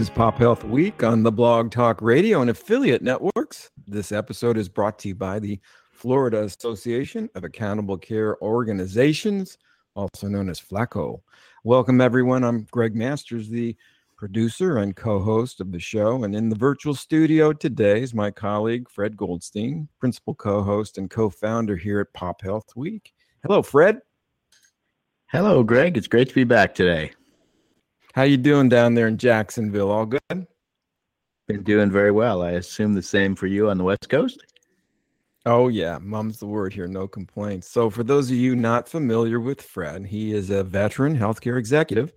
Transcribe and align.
Is 0.00 0.08
Pop 0.08 0.38
Health 0.38 0.64
Week 0.64 1.02
on 1.02 1.22
the 1.22 1.30
Blog 1.30 1.70
Talk 1.70 2.00
Radio 2.00 2.40
and 2.40 2.48
affiliate 2.48 3.02
networks. 3.02 3.70
This 3.86 4.12
episode 4.12 4.56
is 4.56 4.66
brought 4.66 4.98
to 5.00 5.08
you 5.08 5.14
by 5.14 5.38
the 5.38 5.60
Florida 5.92 6.42
Association 6.42 7.28
of 7.34 7.44
Accountable 7.44 7.98
Care 7.98 8.42
Organizations, 8.42 9.58
also 9.94 10.26
known 10.26 10.48
as 10.48 10.58
FLAACO. 10.58 11.20
Welcome, 11.64 12.00
everyone. 12.00 12.44
I'm 12.44 12.66
Greg 12.70 12.96
Masters, 12.96 13.50
the 13.50 13.76
producer 14.16 14.78
and 14.78 14.96
co 14.96 15.20
host 15.20 15.60
of 15.60 15.70
the 15.70 15.78
show. 15.78 16.24
And 16.24 16.34
in 16.34 16.48
the 16.48 16.56
virtual 16.56 16.94
studio 16.94 17.52
today 17.52 18.00
is 18.00 18.14
my 18.14 18.30
colleague, 18.30 18.88
Fred 18.88 19.18
Goldstein, 19.18 19.86
principal 19.98 20.34
co 20.34 20.62
host 20.62 20.96
and 20.96 21.10
co 21.10 21.28
founder 21.28 21.76
here 21.76 22.00
at 22.00 22.14
Pop 22.14 22.40
Health 22.40 22.74
Week. 22.74 23.12
Hello, 23.42 23.62
Fred. 23.62 24.00
Hello, 25.26 25.62
Greg. 25.62 25.98
It's 25.98 26.08
great 26.08 26.30
to 26.30 26.34
be 26.34 26.44
back 26.44 26.74
today. 26.74 27.12
How 28.12 28.22
you 28.22 28.36
doing 28.36 28.68
down 28.68 28.94
there 28.94 29.06
in 29.06 29.18
Jacksonville? 29.18 29.90
All 29.90 30.04
good? 30.04 30.46
Been 31.46 31.62
doing 31.62 31.92
very 31.92 32.10
well. 32.10 32.42
I 32.42 32.52
assume 32.52 32.92
the 32.92 33.02
same 33.02 33.36
for 33.36 33.46
you 33.46 33.70
on 33.70 33.78
the 33.78 33.84
West 33.84 34.08
Coast. 34.08 34.44
Oh 35.46 35.68
yeah, 35.68 35.96
mum's 36.02 36.38
the 36.38 36.46
word 36.46 36.72
here. 36.72 36.88
No 36.88 37.06
complaints. 37.06 37.70
So 37.70 37.88
for 37.88 38.02
those 38.02 38.28
of 38.28 38.36
you 38.36 38.56
not 38.56 38.88
familiar 38.88 39.38
with 39.38 39.62
Fred, 39.62 40.06
he 40.06 40.32
is 40.32 40.50
a 40.50 40.64
veteran 40.64 41.16
healthcare 41.16 41.56
executive 41.56 42.12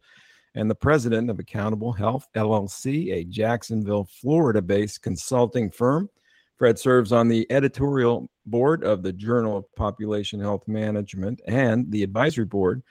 and 0.55 0.67
the 0.67 0.75
president 0.75 1.29
of 1.29 1.37
Accountable 1.37 1.93
Health 1.93 2.27
LLC, 2.35 3.13
a 3.13 3.23
Jacksonville, 3.25 4.09
Florida-based 4.19 5.01
consulting 5.03 5.69
firm. 5.69 6.09
Fred 6.57 6.79
serves 6.79 7.11
on 7.11 7.27
the 7.27 7.45
editorial 7.51 8.29
board 8.47 8.83
of 8.83 9.03
the 9.03 9.13
Journal 9.13 9.57
of 9.57 9.75
Population 9.75 10.39
Health 10.39 10.67
Management 10.67 11.39
and 11.47 11.89
the 11.91 12.01
advisory 12.01 12.45
board 12.45 12.81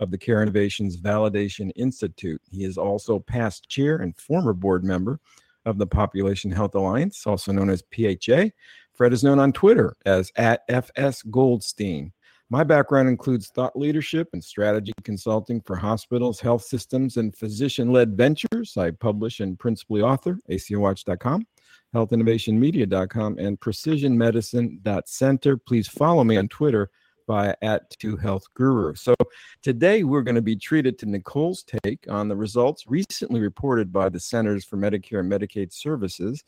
of 0.00 0.10
the 0.10 0.18
Care 0.18 0.42
Innovations 0.42 0.96
Validation 0.96 1.70
Institute. 1.76 2.40
He 2.50 2.64
is 2.64 2.78
also 2.78 3.18
past 3.18 3.68
chair 3.68 3.96
and 3.96 4.16
former 4.16 4.52
board 4.52 4.84
member 4.84 5.20
of 5.64 5.78
the 5.78 5.86
Population 5.86 6.50
Health 6.50 6.74
Alliance, 6.74 7.26
also 7.26 7.52
known 7.52 7.70
as 7.70 7.82
PHA. 7.94 8.50
Fred 8.94 9.12
is 9.12 9.22
known 9.22 9.38
on 9.38 9.52
Twitter 9.52 9.96
as 10.06 10.32
at 10.36 10.62
FS 10.68 11.22
Goldstein. 11.22 12.12
My 12.50 12.64
background 12.64 13.10
includes 13.10 13.48
thought 13.48 13.78
leadership 13.78 14.30
and 14.32 14.42
strategy 14.42 14.94
consulting 15.04 15.60
for 15.60 15.76
hospitals, 15.76 16.40
health 16.40 16.62
systems, 16.62 17.18
and 17.18 17.36
physician 17.36 17.92
led 17.92 18.16
ventures. 18.16 18.74
I 18.76 18.90
publish 18.92 19.40
and 19.40 19.58
principally 19.58 20.00
author 20.00 20.38
ACOWatch.com, 20.50 21.46
healthinnovationmedia.com, 21.94 23.38
and 23.38 23.60
precisionmedicine.center. 23.60 25.56
Please 25.58 25.88
follow 25.88 26.24
me 26.24 26.38
on 26.38 26.48
Twitter 26.48 26.90
by 27.28 27.54
at 27.62 27.88
Two 27.90 28.16
Health 28.16 28.42
Guru. 28.54 28.94
So 28.94 29.14
today 29.62 30.02
we're 30.02 30.22
going 30.22 30.34
to 30.34 30.42
be 30.42 30.56
treated 30.56 30.98
to 30.98 31.06
Nicole's 31.06 31.62
take 31.62 32.06
on 32.08 32.26
the 32.26 32.34
results 32.34 32.86
recently 32.88 33.40
reported 33.40 33.92
by 33.92 34.08
the 34.08 34.18
Centers 34.18 34.64
for 34.64 34.78
Medicare 34.78 35.20
and 35.20 35.30
Medicaid 35.30 35.72
Services, 35.72 36.42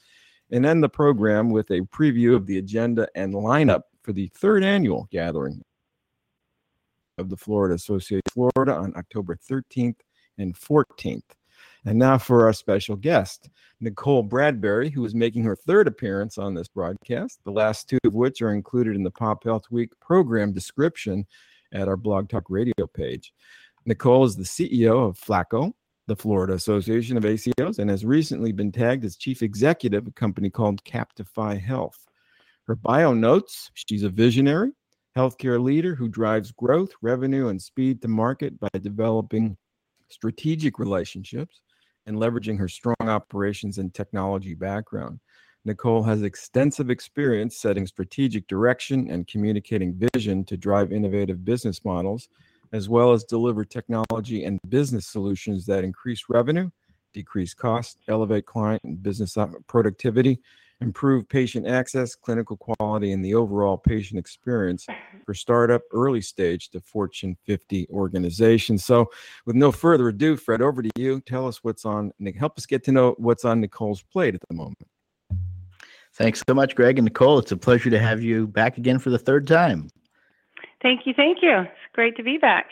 and 0.51 0.67
end 0.67 0.83
the 0.83 0.89
program 0.89 1.51
with 1.51 1.71
a 1.71 1.83
preview 1.83 2.35
of 2.35 2.47
the 2.47 2.59
agenda 2.59 3.07
and 3.15 3.35
lineup 3.35 3.83
for 4.03 4.13
the 4.13 4.29
third 4.35 4.65
annual 4.65 5.07
gathering 5.13 5.63
of 7.19 7.29
the 7.29 7.37
Florida 7.37 7.75
Association 7.75 8.23
Florida 8.33 8.75
on 8.75 8.93
October 8.97 9.37
13th 9.37 9.99
and 10.39 10.57
14th. 10.57 11.23
And 11.87 11.99
now 11.99 12.19
for 12.19 12.47
our 12.47 12.53
special 12.53 12.95
guest, 12.97 13.49
Nicole 13.81 14.23
Bradberry, 14.23 14.93
who 14.93 15.05
is 15.05 15.15
making 15.15 15.45
her 15.45 15.57
third 15.57 15.89
appearance 15.89 16.37
on 16.37 16.53
this 16.53 16.69
broadcast, 16.69 17.41
the 17.45 17.51
last 17.51 17.89
two 17.89 17.99
of 18.05 18.15
which 18.15 18.43
are 18.43 18.53
included 18.53 18.97
in 18.97 19.03
the 19.03 19.11
Pop 19.11 19.45
Health 19.45 19.65
Week 19.71 19.91
program 20.01 20.53
description 20.53 21.27
at 21.73 21.89
our 21.89 21.97
Blog 21.97 22.29
Talk 22.29 22.45
Radio 22.51 22.87
page. 22.93 23.33
Nicole 23.87 24.25
is 24.25 24.37
the 24.37 24.43
CEO 24.43 25.09
of 25.09 25.19
FLAACO, 25.19 25.73
the 26.07 26.17
Florida 26.17 26.53
Association 26.53 27.17
of 27.17 27.25
ACOs, 27.25 27.79
and 27.79 27.89
has 27.89 28.05
recently 28.05 28.53
been 28.53 28.71
tagged 28.71 29.05
as 29.05 29.17
chief 29.17 29.43
executive 29.43 30.03
of 30.03 30.09
a 30.09 30.13
company 30.13 30.51
called 30.51 30.85
Captify 30.85 31.59
Health. 31.59 32.07
Her 32.67 32.75
bio 32.75 33.15
notes 33.15 33.71
she's 33.73 34.03
a 34.03 34.11
visionary, 34.11 34.73
healthcare 35.17 35.63
leader 35.63 35.95
who 35.95 36.09
drives 36.09 36.53
growth, 36.53 36.91
revenue, 37.01 37.49
and 37.49 37.61
speed 37.61 38.03
to 38.03 38.09
market 38.09 38.61
by 38.61 38.69
developing 38.83 39.57
strategic 40.11 40.79
relationships 40.79 41.63
and 42.07 42.17
leveraging 42.17 42.59
her 42.59 42.69
strong 42.69 42.97
operations 43.01 43.79
and 43.79 43.93
technology 43.95 44.55
background. 44.55 45.21
Nicole 45.65 46.03
has 46.03 46.23
extensive 46.23 46.91
experience 46.91 47.59
setting 47.59 47.87
strategic 47.87 48.47
direction 48.49 49.11
and 49.11 49.27
communicating 49.27 50.01
vision 50.15 50.45
to 50.45 50.57
drive 50.57 50.93
innovative 50.93 51.45
business 51.45 51.85
models, 51.85 52.29
as 52.73 52.89
well 52.89 53.13
as 53.13 53.25
deliver 53.25 53.65
technology 53.65 54.45
and 54.45 54.59
business 54.69 55.07
solutions 55.07 55.67
that 55.67 55.85
increase 55.85 56.25
revenue, 56.29 56.71
decrease 57.13 57.53
cost, 57.53 57.99
elevate 58.09 58.47
client 58.47 58.83
and 58.85 59.03
business 59.03 59.37
productivity, 59.67 60.41
improve 60.81 61.29
patient 61.29 61.67
access, 61.67 62.15
clinical 62.15 62.57
quality, 62.57 63.13
and 63.13 63.25
the 63.25 63.35
overall 63.35 63.77
patient 63.77 64.19
experience 64.19 64.87
for 65.25 65.35
startup, 65.35 65.83
early 65.93 66.21
stage 66.21 66.71
to 66.71 66.81
Fortune 66.81 67.37
50 67.45 67.89
organizations. 67.91 68.85
So, 68.85 69.11
with 69.47 69.57
no 69.57 69.73
further 69.73 70.09
ado, 70.09 70.37
Fred, 70.37 70.63
over 70.63 70.83
to 70.83 70.91
you. 70.97 71.21
Tell 71.21 71.47
us 71.47 71.63
what's 71.63 71.85
on, 71.85 72.13
help 72.39 72.59
us 72.59 72.67
get 72.67 72.85
to 72.85 72.93
know 72.93 73.15
what's 73.19 73.45
on 73.45 73.61
Nicole's 73.61 74.03
plate 74.03 74.35
at 74.35 74.41
the 74.49 74.55
moment. 74.55 74.87
Thanks 76.15 76.43
so 76.47 76.55
much, 76.55 76.75
Greg 76.75 76.99
and 76.99 77.05
Nicole. 77.05 77.39
It's 77.39 77.53
a 77.53 77.57
pleasure 77.57 77.91
to 77.91 77.99
have 77.99 78.23
you 78.23 78.47
back 78.47 78.79
again 78.79 78.99
for 78.99 79.11
the 79.11 79.19
third 79.19 79.47
time. 79.47 79.89
Thank 80.83 81.07
you. 81.07 81.15
Thank 81.15 81.39
you. 81.43 81.61
It's 81.61 81.93
great 81.93 82.17
to 82.17 82.23
be 82.23 82.39
back. 82.39 82.67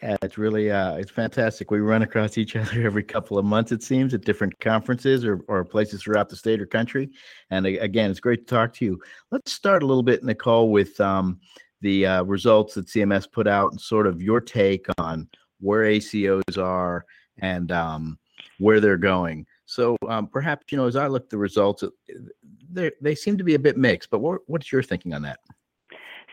Yeah, 0.00 0.16
it's 0.22 0.38
really 0.38 0.70
uh, 0.70 0.94
it's 0.94 1.10
fantastic. 1.10 1.70
We 1.70 1.80
run 1.80 2.02
across 2.02 2.38
each 2.38 2.56
other 2.56 2.86
every 2.86 3.02
couple 3.02 3.38
of 3.38 3.44
months, 3.44 3.72
it 3.72 3.82
seems, 3.82 4.14
at 4.14 4.24
different 4.24 4.58
conferences 4.60 5.24
or, 5.24 5.44
or 5.48 5.64
places 5.64 6.02
throughout 6.02 6.28
the 6.28 6.36
state 6.36 6.60
or 6.60 6.66
country. 6.66 7.10
And 7.50 7.66
again, 7.66 8.10
it's 8.10 8.20
great 8.20 8.46
to 8.46 8.54
talk 8.54 8.72
to 8.74 8.84
you. 8.84 9.00
Let's 9.30 9.52
start 9.52 9.82
a 9.82 9.86
little 9.86 10.02
bit, 10.02 10.24
Nicole, 10.24 10.70
with 10.70 11.00
um, 11.00 11.40
the 11.80 12.06
uh, 12.06 12.22
results 12.22 12.74
that 12.74 12.86
CMS 12.86 13.30
put 13.30 13.48
out 13.48 13.72
and 13.72 13.80
sort 13.80 14.06
of 14.06 14.22
your 14.22 14.40
take 14.40 14.86
on 14.98 15.28
where 15.60 15.82
ACOs 15.82 16.58
are 16.58 17.04
and 17.40 17.72
um, 17.72 18.18
where 18.58 18.80
they're 18.80 18.96
going. 18.96 19.46
So 19.66 19.96
um, 20.08 20.26
perhaps 20.26 20.66
you 20.70 20.78
know, 20.78 20.86
as 20.86 20.96
I 20.96 21.06
look 21.06 21.24
at 21.24 21.30
the 21.30 21.38
results, 21.38 21.82
they 22.70 23.14
seem 23.14 23.38
to 23.38 23.44
be 23.44 23.54
a 23.54 23.58
bit 23.58 23.76
mixed. 23.76 24.10
But 24.10 24.20
what, 24.20 24.40
what's 24.46 24.70
your 24.70 24.82
thinking 24.82 25.14
on 25.14 25.22
that? 25.22 25.38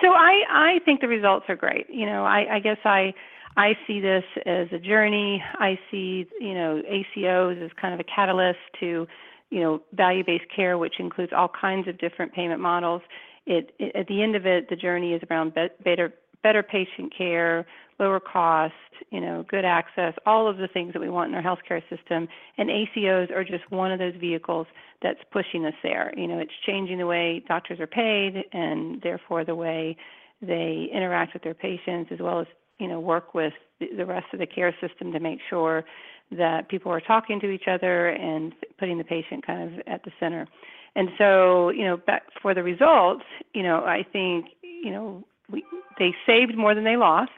So 0.01 0.09
I 0.09 0.43
I 0.49 0.79
think 0.85 1.01
the 1.01 1.07
results 1.07 1.45
are 1.49 1.55
great. 1.55 1.85
You 1.89 2.05
know, 2.05 2.23
I 2.23 2.55
I 2.55 2.59
guess 2.59 2.77
I 2.85 3.13
I 3.59 3.77
see 3.85 3.99
this 3.99 4.23
as 4.45 4.67
a 4.71 4.79
journey. 4.79 5.43
I 5.55 5.77
see, 5.91 6.25
you 6.39 6.53
know, 6.53 6.81
ACOs 6.89 7.61
as 7.61 7.69
kind 7.79 7.93
of 7.93 7.99
a 7.99 8.05
catalyst 8.05 8.59
to, 8.79 9.05
you 9.49 9.59
know, 9.59 9.81
value-based 9.91 10.45
care, 10.55 10.77
which 10.77 10.93
includes 10.97 11.33
all 11.35 11.49
kinds 11.49 11.89
of 11.89 11.97
different 11.97 12.31
payment 12.33 12.61
models. 12.61 13.01
It, 13.45 13.73
it 13.77 13.93
at 13.97 14.07
the 14.07 14.23
end 14.23 14.37
of 14.37 14.45
it, 14.45 14.69
the 14.69 14.77
journey 14.77 15.11
is 15.11 15.21
around 15.29 15.53
better 15.83 16.13
better 16.41 16.63
patient 16.63 17.13
care, 17.17 17.67
lower 17.99 18.21
cost, 18.21 18.73
you 19.09 19.19
know, 19.19 19.43
good 19.49 19.65
access, 19.65 20.13
all 20.25 20.47
of 20.47 20.55
the 20.55 20.69
things 20.69 20.93
that 20.93 21.01
we 21.01 21.09
want 21.09 21.29
in 21.29 21.35
our 21.35 21.43
healthcare 21.43 21.81
system. 21.89 22.29
And 22.57 22.69
ACOs 22.69 23.29
are 23.29 23.43
just 23.43 23.69
one 23.69 23.91
of 23.91 23.99
those 23.99 24.15
vehicles 24.21 24.67
that's 25.03 25.19
pushing 25.33 25.65
us 25.65 25.73
there. 25.83 26.13
You 26.15 26.27
know, 26.27 26.39
it's 26.39 26.53
changing 26.65 26.97
the 26.97 27.07
way 27.07 27.43
doctors 27.45 27.81
are 27.81 27.87
paid 27.87 28.41
and 28.53 29.01
therefore 29.01 29.43
the 29.43 29.55
way 29.55 29.97
they 30.41 30.87
interact 30.93 31.33
with 31.33 31.43
their 31.43 31.53
patients 31.53 32.09
as 32.13 32.19
well 32.19 32.39
as 32.39 32.47
you 32.79 32.87
know 32.87 32.99
work 32.99 33.33
with 33.33 33.53
the 33.79 34.05
rest 34.05 34.25
of 34.33 34.39
the 34.39 34.45
care 34.45 34.75
system 34.81 35.11
to 35.11 35.19
make 35.19 35.39
sure 35.49 35.85
that 36.31 36.69
people 36.69 36.91
are 36.91 37.01
talking 37.01 37.39
to 37.39 37.49
each 37.49 37.67
other 37.67 38.09
and 38.09 38.53
putting 38.77 38.97
the 38.97 39.03
patient 39.03 39.45
kind 39.45 39.73
of 39.73 39.79
at 39.87 40.03
the 40.03 40.11
center. 40.19 40.47
And 40.95 41.09
so, 41.17 41.69
you 41.69 41.85
know, 41.85 41.97
back 41.97 42.23
for 42.41 42.53
the 42.53 42.63
results, 42.63 43.23
you 43.53 43.63
know, 43.63 43.83
I 43.83 44.05
think, 44.11 44.45
you 44.61 44.91
know, 44.91 45.23
we, 45.49 45.63
they 45.97 46.13
saved 46.25 46.57
more 46.57 46.75
than 46.75 46.83
they 46.83 46.97
lost. 46.97 47.31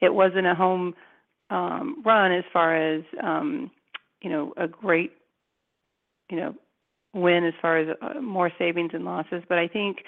It 0.00 0.14
wasn't 0.14 0.46
a 0.46 0.54
home 0.54 0.94
um, 1.50 2.02
run 2.04 2.32
as 2.32 2.44
far 2.52 2.76
as, 2.76 3.02
um, 3.22 3.70
you 4.22 4.30
know, 4.30 4.54
a 4.56 4.66
great, 4.68 5.12
you 6.30 6.36
know, 6.36 6.54
win 7.12 7.44
as 7.44 7.54
far 7.60 7.78
as 7.78 7.88
uh, 8.00 8.20
more 8.20 8.50
savings 8.58 8.92
and 8.94 9.04
losses. 9.04 9.42
But 9.48 9.58
I 9.58 9.66
think, 9.66 9.98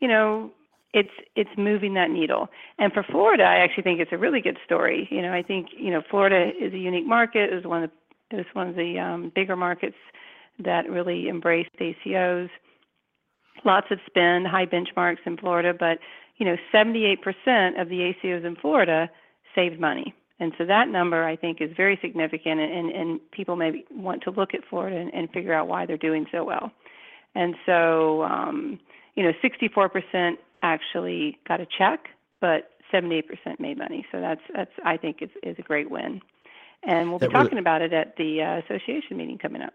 you 0.00 0.08
know, 0.08 0.50
it's 0.92 1.10
it's 1.36 1.50
moving 1.56 1.94
that 1.94 2.10
needle. 2.10 2.48
And 2.78 2.92
for 2.92 3.02
Florida, 3.02 3.44
I 3.44 3.56
actually 3.56 3.84
think 3.84 4.00
it's 4.00 4.12
a 4.12 4.18
really 4.18 4.40
good 4.40 4.58
story. 4.64 5.08
You 5.10 5.22
know, 5.22 5.32
I 5.32 5.42
think 5.42 5.68
you 5.76 5.90
know 5.90 6.02
Florida 6.10 6.50
is 6.60 6.72
a 6.72 6.78
unique 6.78 7.06
market. 7.06 7.52
It 7.52 7.54
was 7.54 7.64
one 7.64 7.84
of 7.84 7.90
the, 7.90 8.36
it 8.36 8.38
was 8.38 8.46
one 8.54 8.68
of 8.68 8.76
the 8.76 8.98
um, 8.98 9.32
bigger 9.34 9.56
markets 9.56 9.96
that 10.58 10.88
really 10.90 11.28
embraced 11.28 11.70
ACOs. 11.80 12.50
Lots 13.64 13.88
of 13.90 13.98
spend, 14.06 14.46
high 14.46 14.66
benchmarks 14.66 15.26
in 15.26 15.36
Florida, 15.36 15.74
but 15.78 15.98
you 16.38 16.46
know, 16.46 16.56
78% 16.72 17.18
of 17.80 17.90
the 17.90 18.14
ACOs 18.24 18.44
in 18.44 18.56
Florida 18.56 19.10
saved 19.54 19.78
money. 19.78 20.14
And 20.40 20.52
so 20.56 20.64
that 20.64 20.88
number, 20.88 21.22
I 21.24 21.36
think, 21.36 21.60
is 21.60 21.70
very 21.76 21.98
significant, 22.00 22.60
and, 22.60 22.90
and 22.90 23.20
people 23.30 23.56
may 23.56 23.84
want 23.90 24.22
to 24.22 24.30
look 24.30 24.54
at 24.54 24.60
Florida 24.70 24.96
and, 24.96 25.12
and 25.12 25.30
figure 25.30 25.52
out 25.52 25.68
why 25.68 25.84
they're 25.84 25.98
doing 25.98 26.24
so 26.32 26.42
well. 26.42 26.72
And 27.34 27.54
so, 27.66 28.22
um, 28.22 28.80
you 29.16 29.22
know, 29.22 29.32
64% 29.44 30.36
actually 30.62 31.38
got 31.46 31.60
a 31.60 31.66
check, 31.66 32.08
but 32.40 32.70
78% 32.92 33.24
made 33.58 33.78
money. 33.78 34.04
So 34.12 34.20
that's 34.20 34.40
that's 34.54 34.72
I 34.84 34.96
think 34.96 35.22
is 35.22 35.30
is 35.42 35.56
a 35.58 35.62
great 35.62 35.90
win. 35.90 36.20
And 36.82 37.10
we'll 37.10 37.18
be 37.18 37.26
That 37.26 37.32
really- 37.32 37.44
talking 37.44 37.58
about 37.58 37.82
it 37.82 37.92
at 37.92 38.16
the 38.16 38.42
uh, 38.42 38.58
association 38.58 39.16
meeting 39.16 39.38
coming 39.38 39.62
up. 39.62 39.74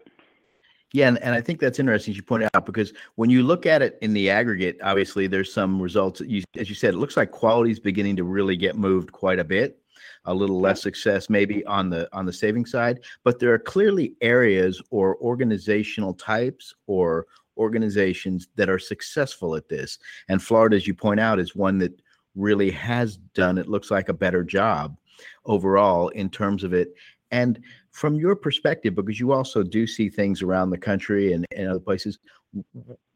Yeah, 0.92 1.08
and, 1.08 1.18
and 1.22 1.34
I 1.34 1.40
think 1.40 1.60
that's 1.60 1.78
interesting 1.78 2.12
as 2.12 2.16
you 2.16 2.22
pointed 2.22 2.48
out 2.54 2.64
because 2.64 2.92
when 3.16 3.28
you 3.28 3.42
look 3.42 3.66
at 3.66 3.82
it 3.82 3.98
in 4.02 4.12
the 4.12 4.30
aggregate, 4.30 4.78
obviously 4.82 5.26
there's 5.26 5.52
some 5.52 5.82
results. 5.82 6.20
You, 6.20 6.42
as 6.56 6.68
you 6.68 6.74
said, 6.74 6.94
it 6.94 6.98
looks 6.98 7.16
like 7.16 7.32
quality 7.32 7.70
is 7.72 7.80
beginning 7.80 8.16
to 8.16 8.24
really 8.24 8.56
get 8.56 8.76
moved 8.76 9.12
quite 9.12 9.38
a 9.38 9.44
bit. 9.44 9.78
A 10.26 10.34
little 10.34 10.60
less 10.60 10.82
success 10.82 11.30
maybe 11.30 11.64
on 11.66 11.90
the 11.90 12.08
on 12.12 12.26
the 12.26 12.32
saving 12.32 12.66
side, 12.66 13.00
but 13.24 13.38
there 13.38 13.52
are 13.52 13.58
clearly 13.58 14.14
areas 14.20 14.82
or 14.90 15.16
organizational 15.20 16.14
types 16.14 16.74
or 16.86 17.26
organizations 17.56 18.48
that 18.56 18.68
are 18.68 18.78
successful 18.78 19.54
at 19.54 19.68
this. 19.68 19.98
And 20.28 20.42
Florida, 20.42 20.76
as 20.76 20.86
you 20.86 20.94
point 20.94 21.20
out, 21.20 21.38
is 21.38 21.54
one 21.56 21.78
that 21.78 22.00
really 22.34 22.70
has 22.70 23.16
done. 23.16 23.58
It 23.58 23.68
looks 23.68 23.90
like 23.90 24.08
a 24.08 24.14
better 24.14 24.44
job 24.44 24.96
overall 25.44 26.08
in 26.08 26.30
terms 26.30 26.64
of 26.64 26.72
it. 26.72 26.94
And 27.30 27.60
from 27.90 28.16
your 28.16 28.36
perspective, 28.36 28.94
because 28.94 29.18
you 29.18 29.32
also 29.32 29.62
do 29.62 29.86
see 29.86 30.08
things 30.08 30.42
around 30.42 30.70
the 30.70 30.78
country 30.78 31.32
and, 31.32 31.46
and 31.56 31.68
other 31.68 31.80
places, 31.80 32.18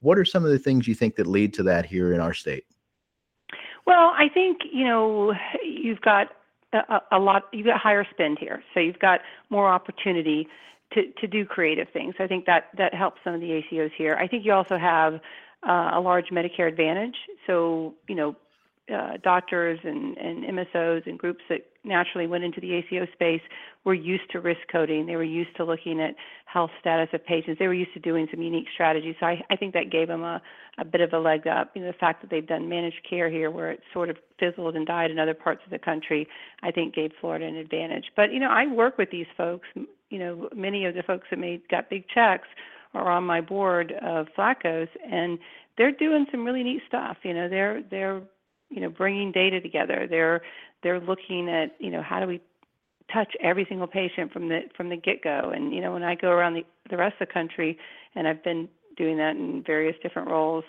what 0.00 0.18
are 0.18 0.24
some 0.24 0.44
of 0.44 0.50
the 0.50 0.58
things 0.58 0.88
you 0.88 0.94
think 0.94 1.16
that 1.16 1.26
lead 1.26 1.52
to 1.54 1.62
that 1.64 1.84
here 1.86 2.14
in 2.14 2.20
our 2.20 2.34
state? 2.34 2.64
Well, 3.86 4.12
I 4.16 4.28
think 4.32 4.60
you 4.72 4.84
know 4.84 5.34
you've 5.64 6.00
got 6.00 6.28
a, 6.72 7.00
a 7.12 7.18
lot. 7.18 7.44
You've 7.52 7.66
got 7.66 7.80
higher 7.80 8.06
spend 8.10 8.38
here, 8.38 8.62
so 8.72 8.80
you've 8.80 8.98
got 8.98 9.20
more 9.48 9.68
opportunity 9.68 10.48
to 10.94 11.12
to 11.20 11.26
do 11.26 11.44
creative 11.44 11.88
things. 11.92 12.14
I 12.18 12.26
think 12.26 12.46
that 12.46 12.68
that 12.76 12.94
helps 12.94 13.20
some 13.24 13.34
of 13.34 13.40
the 13.40 13.62
ACOs 13.62 13.90
here. 13.96 14.14
I 14.14 14.26
think 14.26 14.44
you 14.44 14.52
also 14.52 14.78
have 14.78 15.14
uh, 15.66 15.90
a 15.94 16.00
large 16.00 16.26
Medicare 16.28 16.68
Advantage, 16.68 17.16
so 17.46 17.94
you 18.08 18.14
know 18.14 18.36
uh, 18.92 19.16
doctors 19.22 19.78
and, 19.84 20.16
and 20.16 20.44
MSOs 20.44 21.06
and 21.06 21.18
groups 21.18 21.42
that 21.48 21.66
naturally 21.84 22.26
went 22.26 22.44
into 22.44 22.60
the 22.60 22.74
ACO 22.74 23.06
space 23.12 23.40
were 23.84 23.94
used 23.94 24.28
to 24.30 24.40
risk 24.40 24.60
coding. 24.70 25.06
They 25.06 25.16
were 25.16 25.24
used 25.24 25.56
to 25.56 25.64
looking 25.64 26.00
at 26.00 26.14
health 26.44 26.70
status 26.80 27.08
of 27.12 27.24
patients. 27.24 27.58
They 27.58 27.68
were 27.68 27.74
used 27.74 27.94
to 27.94 28.00
doing 28.00 28.26
some 28.30 28.42
unique 28.42 28.66
strategies. 28.74 29.14
So 29.20 29.26
I, 29.26 29.42
I 29.50 29.56
think 29.56 29.72
that 29.74 29.90
gave 29.90 30.08
them 30.08 30.22
a, 30.22 30.42
a 30.78 30.84
bit 30.84 31.00
of 31.00 31.12
a 31.12 31.18
leg 31.18 31.46
up. 31.46 31.70
You 31.74 31.82
know, 31.82 31.88
the 31.88 31.98
fact 31.98 32.20
that 32.22 32.30
they've 32.30 32.46
done 32.46 32.68
managed 32.68 33.06
care 33.08 33.30
here 33.30 33.50
where 33.50 33.70
it 33.70 33.80
sort 33.92 34.10
of 34.10 34.16
fizzled 34.38 34.76
and 34.76 34.86
died 34.86 35.10
in 35.10 35.18
other 35.18 35.34
parts 35.34 35.62
of 35.64 35.70
the 35.70 35.78
country, 35.78 36.28
I 36.62 36.70
think 36.70 36.94
gave 36.94 37.12
Florida 37.20 37.46
an 37.46 37.56
advantage. 37.56 38.06
But, 38.16 38.32
you 38.32 38.40
know, 38.40 38.50
I 38.50 38.66
work 38.66 38.98
with 38.98 39.10
these 39.10 39.26
folks. 39.36 39.68
You 40.10 40.18
know, 40.18 40.48
many 40.54 40.84
of 40.84 40.94
the 40.94 41.02
folks 41.02 41.26
that 41.30 41.38
made 41.38 41.66
got 41.68 41.88
big 41.90 42.04
checks 42.08 42.48
are 42.94 43.10
on 43.10 43.24
my 43.24 43.40
board 43.40 43.92
of 44.02 44.26
FLAACOs 44.36 44.88
and 45.10 45.38
they're 45.78 45.92
doing 45.92 46.26
some 46.30 46.44
really 46.44 46.62
neat 46.62 46.82
stuff. 46.88 47.16
You 47.22 47.32
know, 47.34 47.48
they're 47.48 47.82
they're 47.90 48.22
you 48.70 48.80
know 48.80 48.88
bringing 48.88 49.32
data 49.32 49.60
together 49.60 50.06
they're 50.08 50.40
they're 50.82 51.00
looking 51.00 51.48
at 51.48 51.74
you 51.78 51.90
know 51.90 52.02
how 52.02 52.20
do 52.20 52.26
we 52.26 52.40
touch 53.12 53.32
every 53.42 53.66
single 53.68 53.86
patient 53.86 54.32
from 54.32 54.48
the 54.48 54.60
from 54.76 54.88
the 54.88 54.96
get 54.96 55.22
go 55.22 55.52
and 55.54 55.74
you 55.74 55.80
know 55.80 55.92
when 55.92 56.02
i 56.02 56.14
go 56.14 56.28
around 56.28 56.54
the 56.54 56.64
the 56.88 56.96
rest 56.96 57.14
of 57.20 57.28
the 57.28 57.34
country 57.34 57.76
and 58.14 58.26
i've 58.26 58.42
been 58.42 58.68
doing 58.96 59.16
that 59.18 59.36
in 59.36 59.62
various 59.66 59.96
different 60.02 60.28
roles 60.28 60.64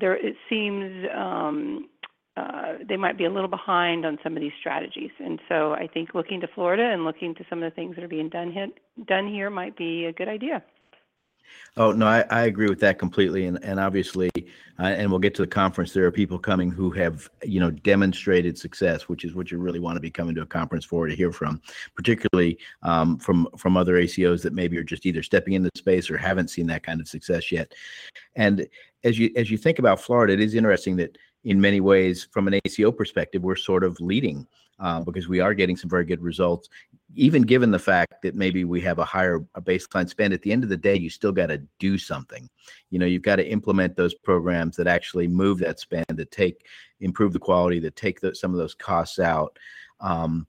there 0.00 0.14
it 0.14 0.36
seems 0.48 1.06
um 1.16 1.88
uh, 2.36 2.74
they 2.88 2.96
might 2.96 3.18
be 3.18 3.24
a 3.24 3.30
little 3.30 3.48
behind 3.48 4.06
on 4.06 4.18
some 4.22 4.36
of 4.36 4.40
these 4.40 4.52
strategies, 4.60 5.10
and 5.18 5.40
so 5.48 5.72
I 5.72 5.88
think 5.88 6.14
looking 6.14 6.40
to 6.40 6.48
Florida 6.48 6.84
and 6.84 7.04
looking 7.04 7.34
to 7.34 7.44
some 7.50 7.62
of 7.62 7.70
the 7.70 7.74
things 7.74 7.96
that 7.96 8.04
are 8.04 8.08
being 8.08 8.28
done 8.28 8.52
here, 8.52 8.68
done 9.06 9.28
here 9.28 9.50
might 9.50 9.76
be 9.76 10.06
a 10.06 10.12
good 10.12 10.28
idea. 10.28 10.62
Oh 11.76 11.92
no, 11.92 12.06
I, 12.06 12.24
I 12.30 12.42
agree 12.42 12.68
with 12.68 12.80
that 12.80 12.98
completely, 12.98 13.46
and 13.46 13.62
and 13.64 13.78
obviously, 13.78 14.30
uh, 14.78 14.82
and 14.82 15.10
we'll 15.10 15.20
get 15.20 15.34
to 15.36 15.42
the 15.42 15.48
conference. 15.48 15.92
There 15.92 16.04
are 16.04 16.12
people 16.12 16.38
coming 16.38 16.70
who 16.70 16.90
have 16.92 17.28
you 17.44 17.60
know 17.60 17.70
demonstrated 17.70 18.58
success, 18.58 19.08
which 19.08 19.24
is 19.24 19.34
what 19.34 19.50
you 19.50 19.58
really 19.58 19.78
want 19.78 19.96
to 19.96 20.00
be 20.00 20.10
coming 20.10 20.34
to 20.34 20.42
a 20.42 20.46
conference 20.46 20.84
for 20.84 21.06
to 21.06 21.14
hear 21.14 21.32
from, 21.32 21.60
particularly 21.94 22.58
um, 22.82 23.18
from 23.18 23.48
from 23.56 23.76
other 23.76 23.94
ACOs 23.94 24.42
that 24.42 24.52
maybe 24.52 24.76
are 24.78 24.84
just 24.84 25.06
either 25.06 25.22
stepping 25.22 25.54
into 25.54 25.70
the 25.72 25.78
space 25.78 26.10
or 26.10 26.16
haven't 26.16 26.48
seen 26.48 26.66
that 26.66 26.82
kind 26.82 27.00
of 27.00 27.08
success 27.08 27.52
yet. 27.52 27.72
And 28.34 28.66
as 29.04 29.18
you 29.18 29.30
as 29.36 29.50
you 29.50 29.56
think 29.56 29.78
about 29.78 30.00
Florida, 30.00 30.32
it 30.32 30.40
is 30.40 30.54
interesting 30.54 30.96
that 30.96 31.16
in 31.44 31.60
many 31.60 31.80
ways, 31.80 32.28
from 32.30 32.46
an 32.48 32.60
ACO 32.64 32.92
perspective, 32.92 33.42
we're 33.42 33.56
sort 33.56 33.84
of 33.84 33.98
leading 34.00 34.46
uh, 34.78 35.00
because 35.00 35.28
we 35.28 35.40
are 35.40 35.54
getting 35.54 35.76
some 35.76 35.90
very 35.90 36.04
good 36.04 36.22
results 36.22 36.68
even 37.14 37.42
given 37.42 37.70
the 37.70 37.78
fact 37.78 38.22
that 38.22 38.34
maybe 38.34 38.64
we 38.64 38.80
have 38.80 38.98
a 38.98 39.04
higher 39.04 39.44
a 39.54 39.60
baseline 39.60 40.08
spend. 40.08 40.32
At 40.32 40.42
the 40.42 40.52
end 40.52 40.62
of 40.62 40.70
the 40.70 40.76
day 40.76 40.96
you 40.96 41.10
still 41.10 41.32
got 41.32 41.46
to 41.46 41.62
do 41.78 41.98
something. 41.98 42.48
You 42.90 42.98
know 42.98 43.06
you've 43.06 43.22
got 43.22 43.36
to 43.36 43.48
implement 43.48 43.96
those 43.96 44.14
programs 44.14 44.76
that 44.76 44.86
actually 44.86 45.26
move 45.26 45.58
that 45.58 45.80
spend 45.80 46.06
that 46.08 46.30
take 46.30 46.66
improve 47.00 47.32
the 47.32 47.38
quality 47.38 47.80
that 47.80 47.96
take 47.96 48.20
the, 48.20 48.34
some 48.34 48.52
of 48.52 48.58
those 48.58 48.74
costs 48.74 49.18
out. 49.18 49.58
Um, 50.00 50.46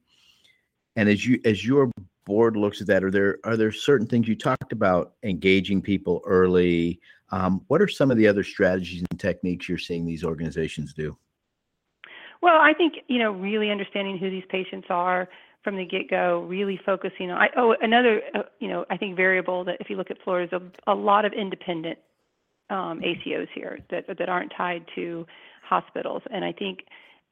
and 0.96 1.08
as 1.08 1.26
you 1.26 1.40
as 1.44 1.66
your 1.66 1.90
board 2.24 2.56
looks 2.56 2.80
at 2.80 2.86
that 2.86 3.04
are 3.04 3.10
there 3.10 3.38
are 3.44 3.56
there 3.56 3.72
certain 3.72 4.06
things 4.06 4.28
you 4.28 4.36
talked 4.36 4.72
about 4.72 5.14
engaging 5.22 5.82
people 5.82 6.22
early 6.26 7.00
um, 7.30 7.62
what 7.68 7.80
are 7.80 7.88
some 7.88 8.10
of 8.10 8.16
the 8.16 8.26
other 8.26 8.44
strategies 8.44 9.02
and 9.10 9.20
techniques 9.20 9.68
you're 9.68 9.78
seeing 9.78 10.04
these 10.04 10.24
organizations 10.24 10.92
do 10.92 11.16
well 12.40 12.60
i 12.60 12.72
think 12.72 12.94
you 13.08 13.18
know 13.18 13.32
really 13.32 13.70
understanding 13.70 14.18
who 14.18 14.30
these 14.30 14.44
patients 14.50 14.86
are 14.90 15.28
from 15.62 15.76
the 15.76 15.84
get-go, 15.84 16.44
really 16.48 16.80
focusing 16.84 17.30
on. 17.30 17.40
I, 17.40 17.48
oh, 17.56 17.74
another, 17.80 18.20
uh, 18.34 18.42
you 18.58 18.68
know, 18.68 18.84
I 18.90 18.96
think 18.96 19.16
variable 19.16 19.64
that 19.64 19.76
if 19.80 19.88
you 19.88 19.96
look 19.96 20.10
at 20.10 20.16
Florida 20.24 20.56
is 20.56 20.62
a, 20.86 20.92
a 20.92 20.94
lot 20.94 21.24
of 21.24 21.32
independent 21.32 21.98
um, 22.70 23.00
ACOs 23.00 23.48
here 23.54 23.78
that 23.90 24.06
that 24.08 24.28
aren't 24.28 24.52
tied 24.56 24.84
to 24.94 25.26
hospitals, 25.62 26.22
and 26.30 26.44
I 26.44 26.52
think. 26.52 26.80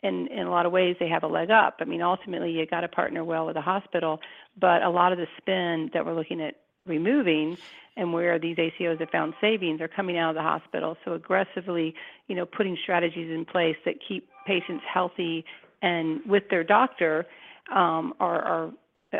In, 0.03 0.29
in 0.29 0.47
a 0.47 0.51
lot 0.51 0.65
of 0.65 0.73
ways, 0.73 0.97
they 0.99 1.09
have 1.09 1.25
a 1.25 1.27
leg 1.27 1.51
up. 1.51 1.77
I 1.81 1.85
mean, 1.85 2.01
ultimately, 2.01 2.53
you 2.53 2.65
got 2.67 2.81
to 2.81 2.89
partner 2.89 3.23
well 3.23 3.47
with 3.47 3.55
the 3.55 3.61
hospital, 3.61 4.21
but 4.59 4.83
a 4.83 4.89
lot 4.89 5.13
of 5.13 5.19
the 5.19 5.27
spend 5.37 5.91
that 5.93 6.07
we're 6.07 6.15
looking 6.15 6.41
at 6.41 6.55
removing 6.87 7.59
and 7.97 8.13
where 8.13 8.39
these 8.39 8.57
ACOs 8.57 8.99
have 9.01 9.11
found 9.11 9.35
savings 9.41 9.81
are 9.81 9.89
coming 9.89 10.17
out 10.17 10.31
of 10.31 10.37
the 10.37 10.43
hospital. 10.43 10.97
So 11.05 11.13
aggressively, 11.13 11.95
you 12.29 12.35
know, 12.35 12.47
putting 12.47 12.79
strategies 12.83 13.31
in 13.31 13.45
place 13.45 13.77
that 13.85 13.97
keep 14.07 14.29
patients 14.47 14.85
healthy 14.91 15.45
and 15.83 16.21
with 16.27 16.45
their 16.51 16.65
doctor 16.65 17.27
um, 17.75 18.15
are, 18.21 18.43
are 18.43 18.73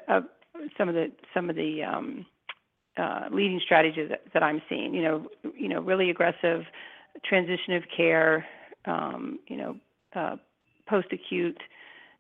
uh, 0.09 0.21
some 0.77 0.89
of 0.89 0.95
the 0.95 1.11
some 1.33 1.49
of 1.49 1.57
the 1.57 1.83
um, 1.83 2.27
uh, 2.97 3.23
leading 3.33 3.61
strategies 3.65 4.09
that, 4.11 4.23
that, 4.35 4.43
I'm 4.43 4.61
seeing. 4.69 4.95
You 4.95 5.03
know, 5.03 5.27
you 5.57 5.69
know, 5.69 5.81
really 5.81 6.11
aggressive 6.11 6.65
transition 7.25 7.75
of 7.75 7.85
care. 7.97 8.47
Um, 8.85 9.39
you 9.47 9.57
know, 9.57 9.77
uh, 10.15 10.37
post 10.91 11.09
acute. 11.13 11.61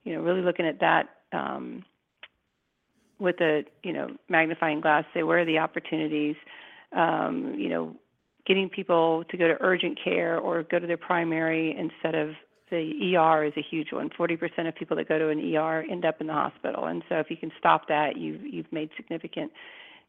You 0.04 0.14
know, 0.14 0.22
really 0.22 0.40
looking 0.40 0.66
at 0.66 0.80
that 0.80 1.08
um, 1.32 1.84
with 3.18 3.40
a 3.40 3.64
you 3.82 3.92
know 3.92 4.08
magnifying 4.28 4.80
glass. 4.80 5.04
Say 5.12 5.22
where 5.24 5.40
are 5.40 5.44
the 5.44 5.58
opportunities. 5.58 6.36
Um, 6.96 7.54
you 7.58 7.68
know, 7.68 7.94
getting 8.46 8.68
people 8.68 9.24
to 9.30 9.36
go 9.36 9.48
to 9.48 9.56
urgent 9.60 9.98
care 10.02 10.38
or 10.38 10.62
go 10.62 10.78
to 10.78 10.86
their 10.86 10.96
primary 10.96 11.76
instead 11.76 12.14
of 12.14 12.30
the 12.70 13.16
ER 13.16 13.44
is 13.44 13.52
a 13.56 13.62
huge 13.62 13.92
one. 13.92 14.10
40% 14.10 14.68
of 14.68 14.74
people 14.76 14.96
that 14.96 15.08
go 15.08 15.18
to 15.18 15.28
an 15.28 15.54
ER 15.54 15.84
end 15.90 16.04
up 16.04 16.20
in 16.20 16.28
the 16.28 16.32
hospital, 16.32 16.86
and 16.86 17.02
so 17.08 17.16
if 17.16 17.30
you 17.30 17.36
can 17.36 17.50
stop 17.58 17.88
that, 17.88 18.16
you've 18.16 18.42
you've 18.42 18.72
made 18.72 18.90
significant, 18.96 19.52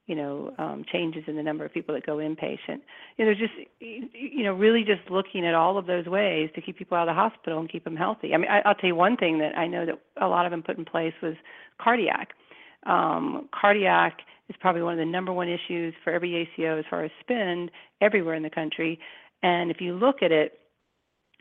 you 0.07 0.15
know, 0.15 0.53
um, 0.57 0.83
changes 0.91 1.23
in 1.27 1.35
the 1.35 1.43
number 1.43 1.63
of 1.63 1.73
people 1.73 1.93
that 1.95 2.05
go 2.05 2.17
inpatient. 2.17 2.81
You 3.17 3.25
know, 3.25 3.33
just 3.33 3.53
you 3.79 4.43
know, 4.43 4.53
really 4.53 4.83
just 4.83 5.09
looking 5.09 5.45
at 5.45 5.53
all 5.53 5.77
of 5.77 5.85
those 5.85 6.05
ways 6.05 6.49
to 6.55 6.61
keep 6.61 6.77
people 6.77 6.97
out 6.97 7.07
of 7.07 7.15
the 7.15 7.19
hospital 7.19 7.59
and 7.59 7.71
keep 7.71 7.83
them 7.83 7.95
healthy. 7.95 8.33
I 8.33 8.37
mean, 8.37 8.49
I, 8.49 8.61
I'll 8.65 8.75
tell 8.75 8.87
you 8.87 8.95
one 8.95 9.15
thing 9.15 9.37
that 9.39 9.57
I 9.57 9.67
know 9.67 9.85
that 9.85 9.99
a 10.21 10.27
lot 10.27 10.45
of 10.45 10.51
them 10.51 10.63
put 10.63 10.77
in 10.77 10.85
place 10.85 11.13
was 11.21 11.35
cardiac. 11.79 12.29
Um, 12.85 13.47
cardiac 13.53 14.19
is 14.49 14.55
probably 14.59 14.81
one 14.81 14.93
of 14.93 14.99
the 14.99 15.05
number 15.05 15.31
one 15.31 15.47
issues 15.47 15.93
for 16.03 16.11
every 16.11 16.35
ACO 16.35 16.79
as 16.79 16.85
far 16.89 17.03
as 17.03 17.11
spend 17.21 17.71
everywhere 18.01 18.35
in 18.35 18.43
the 18.43 18.49
country. 18.49 18.99
And 19.43 19.71
if 19.71 19.79
you 19.79 19.93
look 19.93 20.21
at 20.21 20.31
it, 20.31 20.59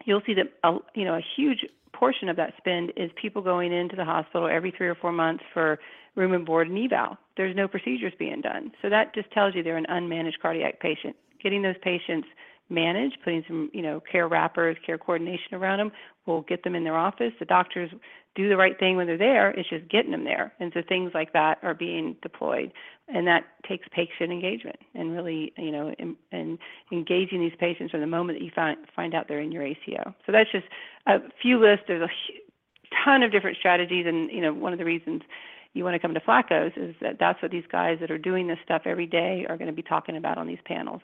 you'll 0.04 0.22
see 0.26 0.34
that 0.34 0.46
a, 0.64 0.78
you 0.94 1.04
know 1.04 1.14
a 1.14 1.24
huge 1.36 1.66
portion 1.92 2.28
of 2.28 2.36
that 2.36 2.54
spend 2.56 2.92
is 2.96 3.10
people 3.20 3.42
going 3.42 3.72
into 3.72 3.96
the 3.96 4.04
hospital 4.04 4.48
every 4.48 4.70
three 4.70 4.88
or 4.88 4.94
four 4.94 5.12
months 5.12 5.44
for 5.52 5.78
room 6.16 6.32
and 6.32 6.44
board 6.44 6.68
and 6.68 6.78
eval. 6.78 7.16
There's 7.36 7.56
no 7.56 7.68
procedures 7.68 8.12
being 8.18 8.40
done, 8.40 8.72
so 8.82 8.88
that 8.88 9.14
just 9.14 9.30
tells 9.32 9.54
you 9.54 9.62
they're 9.62 9.76
an 9.76 9.86
unmanaged 9.90 10.40
cardiac 10.40 10.80
patient. 10.80 11.16
Getting 11.42 11.62
those 11.62 11.76
patients 11.82 12.28
managed, 12.70 13.18
putting 13.24 13.44
some 13.46 13.70
you 13.72 13.82
know 13.82 14.00
care 14.00 14.28
wrappers, 14.28 14.76
care 14.84 14.98
coordination 14.98 15.54
around 15.54 15.78
them, 15.78 15.92
We'll 16.26 16.42
get 16.42 16.62
them 16.62 16.74
in 16.74 16.84
their 16.84 16.96
office. 16.96 17.32
The 17.38 17.44
doctors 17.44 17.90
do 18.36 18.48
the 18.48 18.56
right 18.56 18.78
thing 18.78 18.96
when 18.96 19.06
they're 19.06 19.18
there. 19.18 19.50
It's 19.50 19.68
just 19.68 19.88
getting 19.88 20.12
them 20.12 20.24
there, 20.24 20.52
and 20.60 20.70
so 20.72 20.80
things 20.88 21.10
like 21.12 21.32
that 21.32 21.58
are 21.62 21.74
being 21.74 22.16
deployed 22.22 22.72
and 23.12 23.26
that 23.26 23.44
takes 23.68 23.86
patient 23.90 24.30
engagement 24.30 24.78
and 24.94 25.12
really, 25.12 25.52
you 25.58 25.72
know, 25.72 25.94
and 26.30 26.58
engaging 26.92 27.40
these 27.40 27.56
patients 27.58 27.90
from 27.90 28.00
the 28.00 28.06
moment 28.06 28.38
that 28.38 28.44
you 28.44 28.50
find 28.54 28.78
find 28.94 29.14
out 29.14 29.26
they're 29.28 29.40
in 29.40 29.52
your 29.52 29.64
ACO. 29.64 30.14
So 30.26 30.32
that's 30.32 30.50
just 30.52 30.66
a 31.06 31.18
few 31.42 31.58
lists. 31.58 31.84
There's 31.88 32.08
a 32.08 33.04
ton 33.04 33.22
of 33.22 33.32
different 33.32 33.56
strategies, 33.56 34.06
and 34.06 34.30
you 34.30 34.40
know, 34.40 34.52
one 34.52 34.72
of 34.72 34.78
the 34.78 34.84
reasons 34.84 35.22
you 35.72 35.84
want 35.84 35.94
to 35.94 35.98
come 35.98 36.14
to 36.14 36.20
FLAACOs 36.20 36.76
is 36.76 36.94
that 37.00 37.16
that's 37.18 37.40
what 37.42 37.50
these 37.50 37.64
guys 37.70 37.98
that 38.00 38.10
are 38.10 38.18
doing 38.18 38.46
this 38.46 38.58
stuff 38.64 38.82
every 38.84 39.06
day 39.06 39.46
are 39.48 39.56
going 39.56 39.68
to 39.68 39.72
be 39.72 39.82
talking 39.82 40.16
about 40.16 40.38
on 40.38 40.46
these 40.46 40.58
panels. 40.64 41.00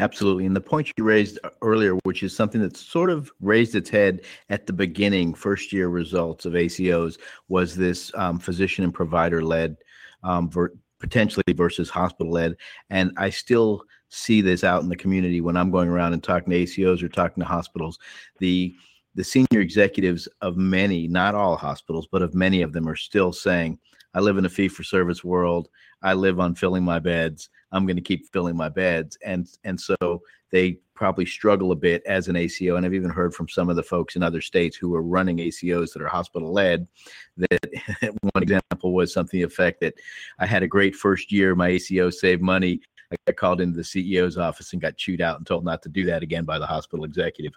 Absolutely. 0.00 0.46
And 0.46 0.54
the 0.54 0.60
point 0.60 0.92
you 0.96 1.04
raised 1.04 1.38
earlier, 1.60 1.94
which 2.04 2.22
is 2.22 2.34
something 2.34 2.60
that 2.60 2.76
sort 2.76 3.10
of 3.10 3.32
raised 3.40 3.74
its 3.74 3.90
head 3.90 4.22
at 4.48 4.66
the 4.66 4.72
beginning, 4.72 5.34
first 5.34 5.72
year 5.72 5.88
results 5.88 6.44
of 6.44 6.52
ACOs, 6.52 7.18
was 7.48 7.74
this 7.74 8.12
um, 8.14 8.38
physician 8.38 8.84
and 8.84 8.94
provider 8.94 9.42
led, 9.42 9.76
um, 10.22 10.48
ver- 10.48 10.74
potentially 11.00 11.42
versus 11.52 11.90
hospital 11.90 12.32
led. 12.32 12.56
And 12.90 13.12
I 13.16 13.30
still 13.30 13.82
see 14.08 14.40
this 14.40 14.62
out 14.62 14.82
in 14.82 14.88
the 14.88 14.96
community 14.96 15.40
when 15.40 15.56
I'm 15.56 15.70
going 15.70 15.88
around 15.88 16.12
and 16.12 16.22
talking 16.22 16.50
to 16.50 16.64
ACOs 16.64 17.02
or 17.02 17.08
talking 17.08 17.42
to 17.42 17.48
hospitals. 17.48 17.98
The 18.38 18.74
the 19.14 19.24
senior 19.24 19.60
executives 19.60 20.28
of 20.42 20.56
many, 20.56 21.08
not 21.08 21.34
all 21.34 21.56
hospitals, 21.56 22.06
but 22.10 22.22
of 22.22 22.34
many 22.34 22.62
of 22.62 22.72
them 22.72 22.88
are 22.88 22.94
still 22.94 23.32
saying, 23.32 23.76
I 24.14 24.20
live 24.20 24.38
in 24.38 24.44
a 24.44 24.50
fee 24.50 24.68
for 24.68 24.82
service 24.82 25.22
world. 25.22 25.68
I 26.02 26.14
live 26.14 26.40
on 26.40 26.54
filling 26.54 26.84
my 26.84 26.98
beds. 26.98 27.50
I'm 27.72 27.86
going 27.86 27.96
to 27.96 28.02
keep 28.02 28.26
filling 28.32 28.56
my 28.56 28.68
beds. 28.68 29.18
And 29.24 29.48
and 29.64 29.80
so 29.80 30.22
they 30.50 30.78
probably 30.94 31.26
struggle 31.26 31.72
a 31.72 31.76
bit 31.76 32.02
as 32.06 32.28
an 32.28 32.36
ACO. 32.36 32.76
And 32.76 32.84
I've 32.84 32.94
even 32.94 33.10
heard 33.10 33.34
from 33.34 33.48
some 33.48 33.68
of 33.68 33.76
the 33.76 33.82
folks 33.82 34.16
in 34.16 34.22
other 34.22 34.40
states 34.40 34.76
who 34.76 34.94
are 34.94 35.02
running 35.02 35.38
ACOs 35.38 35.92
that 35.92 36.02
are 36.02 36.08
hospital 36.08 36.52
led 36.52 36.88
that 37.36 37.60
one 38.32 38.42
example 38.42 38.94
was 38.94 39.12
something 39.12 39.38
the 39.38 39.46
effect 39.46 39.80
that 39.80 39.94
I 40.38 40.46
had 40.46 40.62
a 40.62 40.68
great 40.68 40.96
first 40.96 41.30
year. 41.30 41.54
My 41.54 41.68
ACO 41.68 42.10
saved 42.10 42.42
money. 42.42 42.80
I 43.12 43.16
got 43.26 43.36
called 43.36 43.60
into 43.60 43.76
the 43.76 43.82
CEO's 43.82 44.36
office 44.36 44.72
and 44.72 44.82
got 44.82 44.96
chewed 44.96 45.22
out 45.22 45.38
and 45.38 45.46
told 45.46 45.64
not 45.64 45.82
to 45.82 45.88
do 45.88 46.04
that 46.06 46.22
again 46.22 46.44
by 46.44 46.58
the 46.58 46.66
hospital 46.66 47.04
executive. 47.04 47.52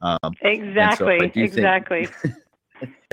Um, 0.00 0.34
exactly. 0.42 1.18
So 1.34 1.40
exactly. 1.40 2.08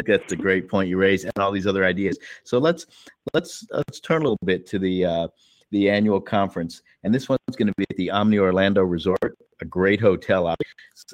That's 0.06 0.32
a 0.32 0.36
great 0.36 0.70
point 0.70 0.90
you 0.90 0.98
raised, 0.98 1.26
and 1.26 1.34
all 1.38 1.52
these 1.52 1.68
other 1.68 1.86
ideas. 1.86 2.18
So 2.44 2.58
let's 2.58 2.86
let's 3.34 3.66
let's 3.72 4.00
turn 4.00 4.22
a 4.22 4.26
little 4.26 4.40
bit 4.46 4.66
to 4.68 4.80
the 4.80 5.06
uh, 5.06 5.28
the 5.72 5.90
annual 5.90 6.22
conference, 6.22 6.82
and 7.04 7.14
this 7.14 7.30
one's 7.30 7.40
going 7.56 7.68
to 7.68 7.74
be 7.78 7.86
at 7.90 7.98
the 7.98 8.12
Omni 8.12 8.40
Orlando 8.40 8.84
Resort, 8.84 9.38
a 9.62 9.66
great 9.66 10.00
hotel 10.00 10.48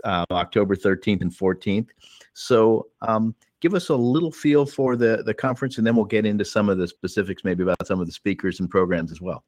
uh, 0.04 0.26
October 0.32 0.76
13th 0.76 1.22
and 1.22 1.32
14th. 1.32 1.90
So 2.34 2.88
um, 3.02 3.36
give 3.62 3.74
us 3.74 3.90
a 3.90 3.96
little 3.96 4.32
feel 4.32 4.66
for 4.66 4.96
the 4.96 5.24
the 5.26 5.34
conference, 5.34 5.78
and 5.78 5.86
then 5.86 5.96
we'll 5.96 6.06
get 6.06 6.26
into 6.26 6.46
some 6.46 6.70
of 6.70 6.78
the 6.78 6.88
specifics, 6.88 7.44
maybe 7.44 7.64
about 7.64 7.86
some 7.86 8.00
of 8.00 8.08
the 8.08 8.14
speakers 8.14 8.60
and 8.60 8.70
programs 8.70 9.12
as 9.12 9.22
well. 9.22 9.44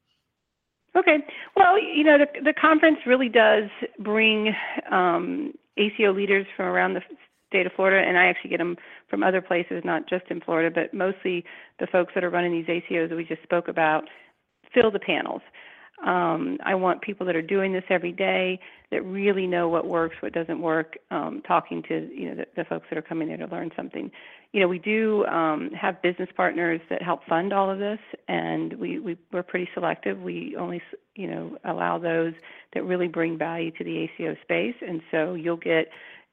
Okay. 0.96 1.18
Well, 1.56 1.78
you 1.78 2.04
know, 2.04 2.18
the 2.18 2.26
the 2.42 2.52
conference 2.52 2.98
really 3.06 3.28
does 3.28 3.68
bring 4.00 4.54
um, 4.90 5.52
ACO 5.76 6.12
leaders 6.12 6.46
from 6.56 6.66
around 6.66 6.94
the 6.94 7.02
state 7.50 7.66
of 7.66 7.72
Florida, 7.72 8.06
and 8.06 8.16
I 8.16 8.26
actually 8.26 8.50
get 8.50 8.58
them 8.58 8.76
from 9.08 9.22
other 9.22 9.42
places, 9.42 9.82
not 9.84 10.08
just 10.08 10.24
in 10.30 10.40
Florida, 10.40 10.70
but 10.72 10.96
mostly 10.96 11.44
the 11.78 11.86
folks 11.86 12.12
that 12.14 12.24
are 12.24 12.30
running 12.30 12.52
these 12.52 12.66
ACOs 12.66 13.08
that 13.08 13.16
we 13.16 13.24
just 13.24 13.42
spoke 13.42 13.68
about 13.68 14.04
fill 14.72 14.90
the 14.90 15.00
panels. 15.00 15.42
Um, 16.04 16.56
I 16.64 16.74
want 16.76 17.02
people 17.02 17.26
that 17.26 17.36
are 17.36 17.42
doing 17.42 17.72
this 17.72 17.84
every 17.90 18.12
day 18.12 18.58
that 18.90 19.02
really 19.02 19.46
know 19.46 19.68
what 19.68 19.86
works, 19.86 20.16
what 20.20 20.32
doesn't 20.32 20.60
work. 20.60 20.96
Um, 21.10 21.42
talking 21.46 21.82
to 21.88 22.08
you 22.14 22.30
know 22.30 22.36
the, 22.36 22.46
the, 22.56 22.64
folks 22.64 22.86
that 22.88 22.96
are 22.96 23.02
coming 23.02 23.28
there 23.28 23.36
to 23.36 23.46
learn 23.46 23.70
something. 23.76 24.10
You 24.52 24.60
know, 24.60 24.68
we 24.68 24.78
do 24.78 25.26
um, 25.26 25.70
have 25.72 26.00
business 26.00 26.30
partners 26.34 26.80
that 26.88 27.02
help 27.02 27.24
fund 27.28 27.52
all 27.52 27.70
of 27.70 27.78
this, 27.78 27.98
and 28.28 28.72
we, 28.74 28.98
we 28.98 29.18
we're 29.30 29.42
pretty 29.42 29.68
selective. 29.74 30.22
We 30.22 30.56
only 30.58 30.80
you 31.16 31.26
know 31.26 31.58
allow 31.64 31.98
those 31.98 32.32
that 32.72 32.82
really 32.84 33.08
bring 33.08 33.36
value 33.36 33.70
to 33.72 33.84
the 33.84 33.98
ACO 33.98 34.36
space, 34.42 34.76
and 34.80 35.02
so 35.10 35.34
you'll 35.34 35.58
get 35.58 35.88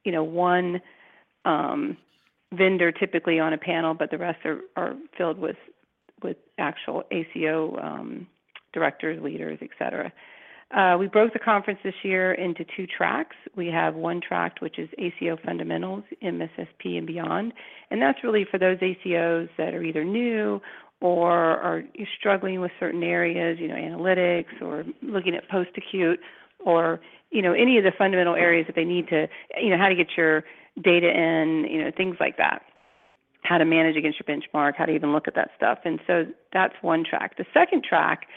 you 0.06 0.14
know 0.14 0.24
one 0.24 0.80
um, 1.48 1.98
vendor 2.54 2.92
typically 2.92 3.40
on 3.40 3.54
a 3.54 3.58
panel, 3.58 3.94
but 3.94 4.12
the 4.12 4.18
rest 4.18 4.46
are, 4.46 4.60
are 4.76 4.96
filled 5.18 5.40
with 5.40 5.58
with 6.24 6.38
actual 6.58 7.04
ACO 7.12 7.78
um, 7.78 8.26
directors, 8.74 9.22
leaders, 9.22 9.60
et 9.62 9.70
cetera. 9.78 10.12
Uh, 10.76 10.98
we 10.98 11.08
broke 11.08 11.32
the 11.32 11.40
conference 11.40 11.80
this 11.84 11.94
year 12.04 12.34
into 12.34 12.66
two 12.76 12.88
tracks. 12.88 13.36
We 13.56 13.68
have 13.68 13.94
one 13.94 14.20
track 14.20 14.60
which 14.60 14.80
is 14.80 14.90
ACO 14.98 15.38
fundamentals, 15.46 16.04
MSSP, 16.24 16.98
and 16.98 17.08
beyond, 17.08 17.54
and 17.92 18.02
that's 18.02 18.24
really 18.24 18.46
for 18.50 18.58
those 18.58 18.78
ACOs 18.80 19.48
that 19.58 19.74
are 19.74 19.84
either 19.84 20.04
new 20.04 20.60
or 21.00 21.32
are 21.32 21.84
struggling 22.20 22.60
with 22.60 22.72
certain 22.80 23.04
areas, 23.04 23.60
you 23.60 23.68
know, 23.68 23.76
analytics 23.76 24.62
or 24.62 24.84
looking 25.04 25.36
at 25.36 25.48
post-acute 25.50 26.20
or 26.66 27.00
you 27.30 27.42
know 27.42 27.54
any 27.54 27.78
of 27.78 27.84
the 27.84 27.92
fundamental 27.98 28.36
areas 28.36 28.66
that 28.66 28.76
they 28.76 28.84
need 28.84 29.08
to, 29.10 29.28
you 29.62 29.70
know, 29.70 29.78
how 29.78 29.88
to 29.88 29.96
get 29.96 30.08
your 30.18 30.44
data 30.82 31.10
in, 31.10 31.68
you 31.70 31.84
know, 31.84 31.92
things 31.96 32.18
like 32.20 32.38
that 32.38 32.62
how 33.48 33.58
to 33.58 33.66
manage 33.66 33.96
against 33.96 34.20
your 34.20 34.38
benchmark, 34.38 34.76
how 34.76 34.86
to 34.86 34.94
even 34.94 35.14
look 35.14 35.28
at 35.28 35.36
that 35.36 35.52
stuff. 35.56 35.80
And 35.86 36.00
so 36.06 36.26
that's 36.52 36.74
one 36.82 37.04
track. 37.04 37.38
The 37.38 37.46
second 37.54 37.84
track, 37.84 38.28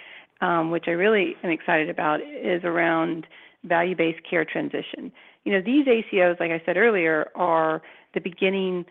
um, 0.41 0.71
which 0.71 0.85
I 0.87 0.93
really 0.93 1.37
am 1.43 1.51
excited 1.51 1.91
about, 1.91 2.21
is 2.21 2.63
around 2.65 3.27
value 3.65 3.97
based 3.97 4.21
care 4.29 4.45
transition. 4.45 5.13
You 5.45 5.53
know, 5.53 5.63
these 5.65 5.87
ACOs, 5.87 6.39
like 6.39 6.51
I 6.51 6.63
said 6.65 6.77
earlier, 6.77 7.31
are 7.35 7.83
the 8.15 8.21
beginning, 8.21 8.85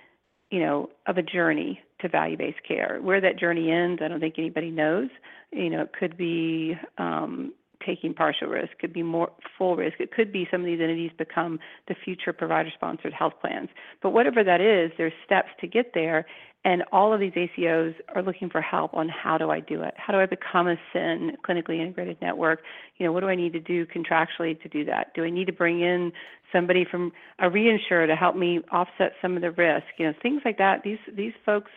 you 0.52 0.60
know, 0.60 0.90
of 1.08 1.18
a 1.18 1.22
journey 1.22 1.80
to 2.02 2.10
value 2.10 2.38
based 2.38 2.64
care. 2.68 3.00
Where 3.02 3.22
that 3.22 3.40
journey 3.40 3.72
ends, 3.72 4.02
I 4.04 4.10
don't 4.10 4.20
think 4.20 4.36
anybody 4.38 4.72
knows. 4.72 5.10
You 5.52 5.70
know, 5.70 5.82
it 5.84 5.94
could 5.98 6.18
be 6.18 6.76
um, 6.98 7.54
taking 7.86 8.14
partial 8.14 8.48
risk, 8.48 8.78
could 8.80 8.94
be 8.94 9.04
more 9.04 9.32
full 9.58 9.76
risk. 9.76 10.00
It 10.00 10.12
could 10.12 10.32
be 10.32 10.48
some 10.52 10.62
of 10.62 10.66
these 10.66 10.80
entities 10.82 11.12
become 11.18 11.60
the 11.88 11.96
future 12.04 12.34
provider 12.34 12.70
sponsored 12.76 13.14
health 13.14 13.34
plans. 13.42 13.70
But 14.02 14.12
whatever 14.12 14.44
that 14.44 14.62
is, 14.62 14.92
there's 14.98 15.14
steps 15.26 15.50
to 15.62 15.68
get 15.68 15.92
there. 15.94 16.26
And 16.66 16.84
all 16.92 17.14
of 17.14 17.22
these 17.22 17.32
ACOs 17.32 17.96
are 18.14 18.22
looking 18.22 18.50
for 18.50 18.60
help 18.60 18.94
on 18.94 19.08
how 19.08 19.38
do 19.38 19.50
I 19.50 19.62
do 19.62 19.82
it? 19.82 19.94
How 19.96 20.12
do 20.12 20.20
I 20.20 20.26
become 20.26 20.68
a 20.68 20.76
CIN, 20.92 21.38
clinically 21.48 21.80
integrated 21.80 22.18
network? 22.22 22.62
You 22.98 23.06
know, 23.06 23.14
what 23.14 23.22
do 23.22 23.30
I 23.30 23.36
need 23.36 23.54
to 23.54 23.62
do 23.62 23.86
contractually 23.86 24.62
to 24.62 24.68
do 24.68 24.84
that? 24.86 25.14
Do 25.16 25.24
I 25.24 25.30
need 25.30 25.46
to 25.46 25.54
bring 25.54 25.80
in 25.80 26.12
somebody 26.52 26.86
from 26.90 27.14
a 27.40 27.46
reinsurer 27.46 28.08
to 28.08 28.16
help 28.16 28.36
me 28.36 28.60
offset 28.72 29.14
some 29.22 29.38
of 29.38 29.42
the 29.42 29.52
risk? 29.52 29.86
You 29.98 30.08
know, 30.08 30.14
things 30.22 30.42
like 30.44 30.58
that. 30.58 30.84
These 30.84 31.00
these 31.16 31.34
folks, 31.46 31.72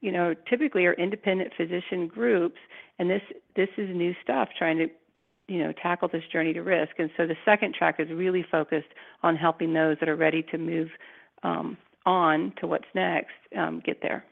you 0.00 0.10
know, 0.10 0.34
typically 0.50 0.84
are 0.86 0.94
independent 0.94 1.52
physician 1.56 2.08
groups, 2.08 2.58
and 2.98 3.08
this 3.08 3.22
this 3.54 3.68
is 3.78 3.88
new 3.94 4.14
stuff 4.24 4.48
trying 4.58 4.78
to 4.78 4.88
you 5.48 5.58
know 5.58 5.72
tackle 5.72 6.08
this 6.08 6.24
journey 6.32 6.52
to 6.52 6.62
risk. 6.62 6.92
And 6.98 7.10
so 7.16 7.26
the 7.26 7.36
second 7.44 7.74
track 7.74 7.96
is 7.98 8.08
really 8.10 8.44
focused 8.50 8.88
on 9.22 9.36
helping 9.36 9.72
those 9.72 9.96
that 10.00 10.08
are 10.08 10.16
ready 10.16 10.42
to 10.50 10.58
move 10.58 10.88
um, 11.42 11.76
on 12.06 12.52
to 12.60 12.66
what's 12.66 12.84
next 12.94 13.32
um, 13.56 13.82
get 13.84 14.00
there 14.02 14.24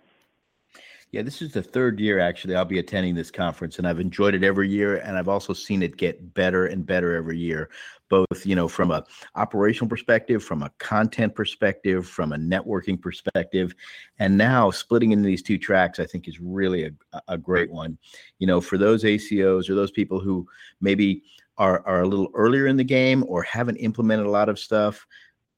yeah, 1.13 1.21
this 1.21 1.43
is 1.43 1.53
the 1.53 1.63
third 1.63 2.01
year 2.01 2.19
actually 2.19 2.57
I'll 2.57 2.65
be 2.65 2.79
attending 2.79 3.15
this 3.15 3.31
conference 3.31 3.79
and 3.79 3.87
I've 3.87 4.01
enjoyed 4.01 4.35
it 4.35 4.43
every 4.43 4.69
year 4.69 4.97
and 4.97 5.19
I've 5.19 5.29
also 5.29 5.53
seen 5.53 5.83
it 5.83 5.99
get 5.99 6.33
better 6.33 6.67
and 6.67 6.87
better 6.87 7.15
every 7.15 7.39
year 7.39 7.69
both, 8.09 8.45
you 8.45 8.55
know, 8.55 8.69
from 8.69 8.91
a 8.91 9.03
operational 9.37 9.89
perspective, 9.89 10.45
from 10.45 10.63
a 10.63 10.71
content 10.79 11.35
perspective, 11.35 12.07
from 12.07 12.33
a 12.33 12.37
networking 12.37 13.01
perspective. 13.01 13.75
And 14.19 14.37
now 14.37 14.71
splitting 14.71 15.13
into 15.13 15.25
these 15.25 15.43
two 15.43 15.57
tracks 15.57 15.99
I 15.99 16.05
think 16.05 16.29
is 16.29 16.39
really 16.41 16.85
a, 16.85 17.23
a 17.29 17.39
great 17.39 17.71
one. 17.71 17.97
You 18.39 18.47
know, 18.47 18.61
for 18.61 18.77
those 18.77 19.05
ACOs 19.05 19.71
or 19.71 19.75
those 19.75 19.91
people 19.91 20.21
who 20.21 20.47
maybe 20.81 21.23
are 21.59 21.87
are 21.87 22.03
a 22.03 22.09
little 22.09 22.29
earlier 22.35 22.67
in 22.67 22.77
the 22.77 22.85
game 22.85 23.25
or 23.29 23.43
haven't 23.43 23.77
implemented 23.77 24.27
a 24.27 24.31
lot 24.31 24.49
of 24.49 24.59
stuff, 24.59 25.07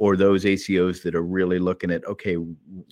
or 0.04 0.18
those 0.18 0.44
ACOs 0.44 1.02
that 1.02 1.14
are 1.14 1.22
really 1.22 1.58
looking 1.58 1.90
at, 1.90 2.04
okay, 2.04 2.34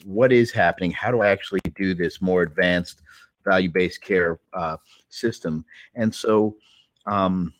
what 0.06 0.32
is 0.32 0.50
happening? 0.50 0.90
How 0.90 1.10
do 1.10 1.20
I 1.20 1.28
actually 1.28 1.60
do 1.74 1.94
this 1.94 2.22
more 2.22 2.40
advanced 2.40 3.02
value 3.44 3.68
based 3.68 4.00
care 4.00 4.40
uh, 4.54 4.78
system? 5.10 5.62
And 5.94 6.14
so, 6.14 6.56
um, 7.04 7.52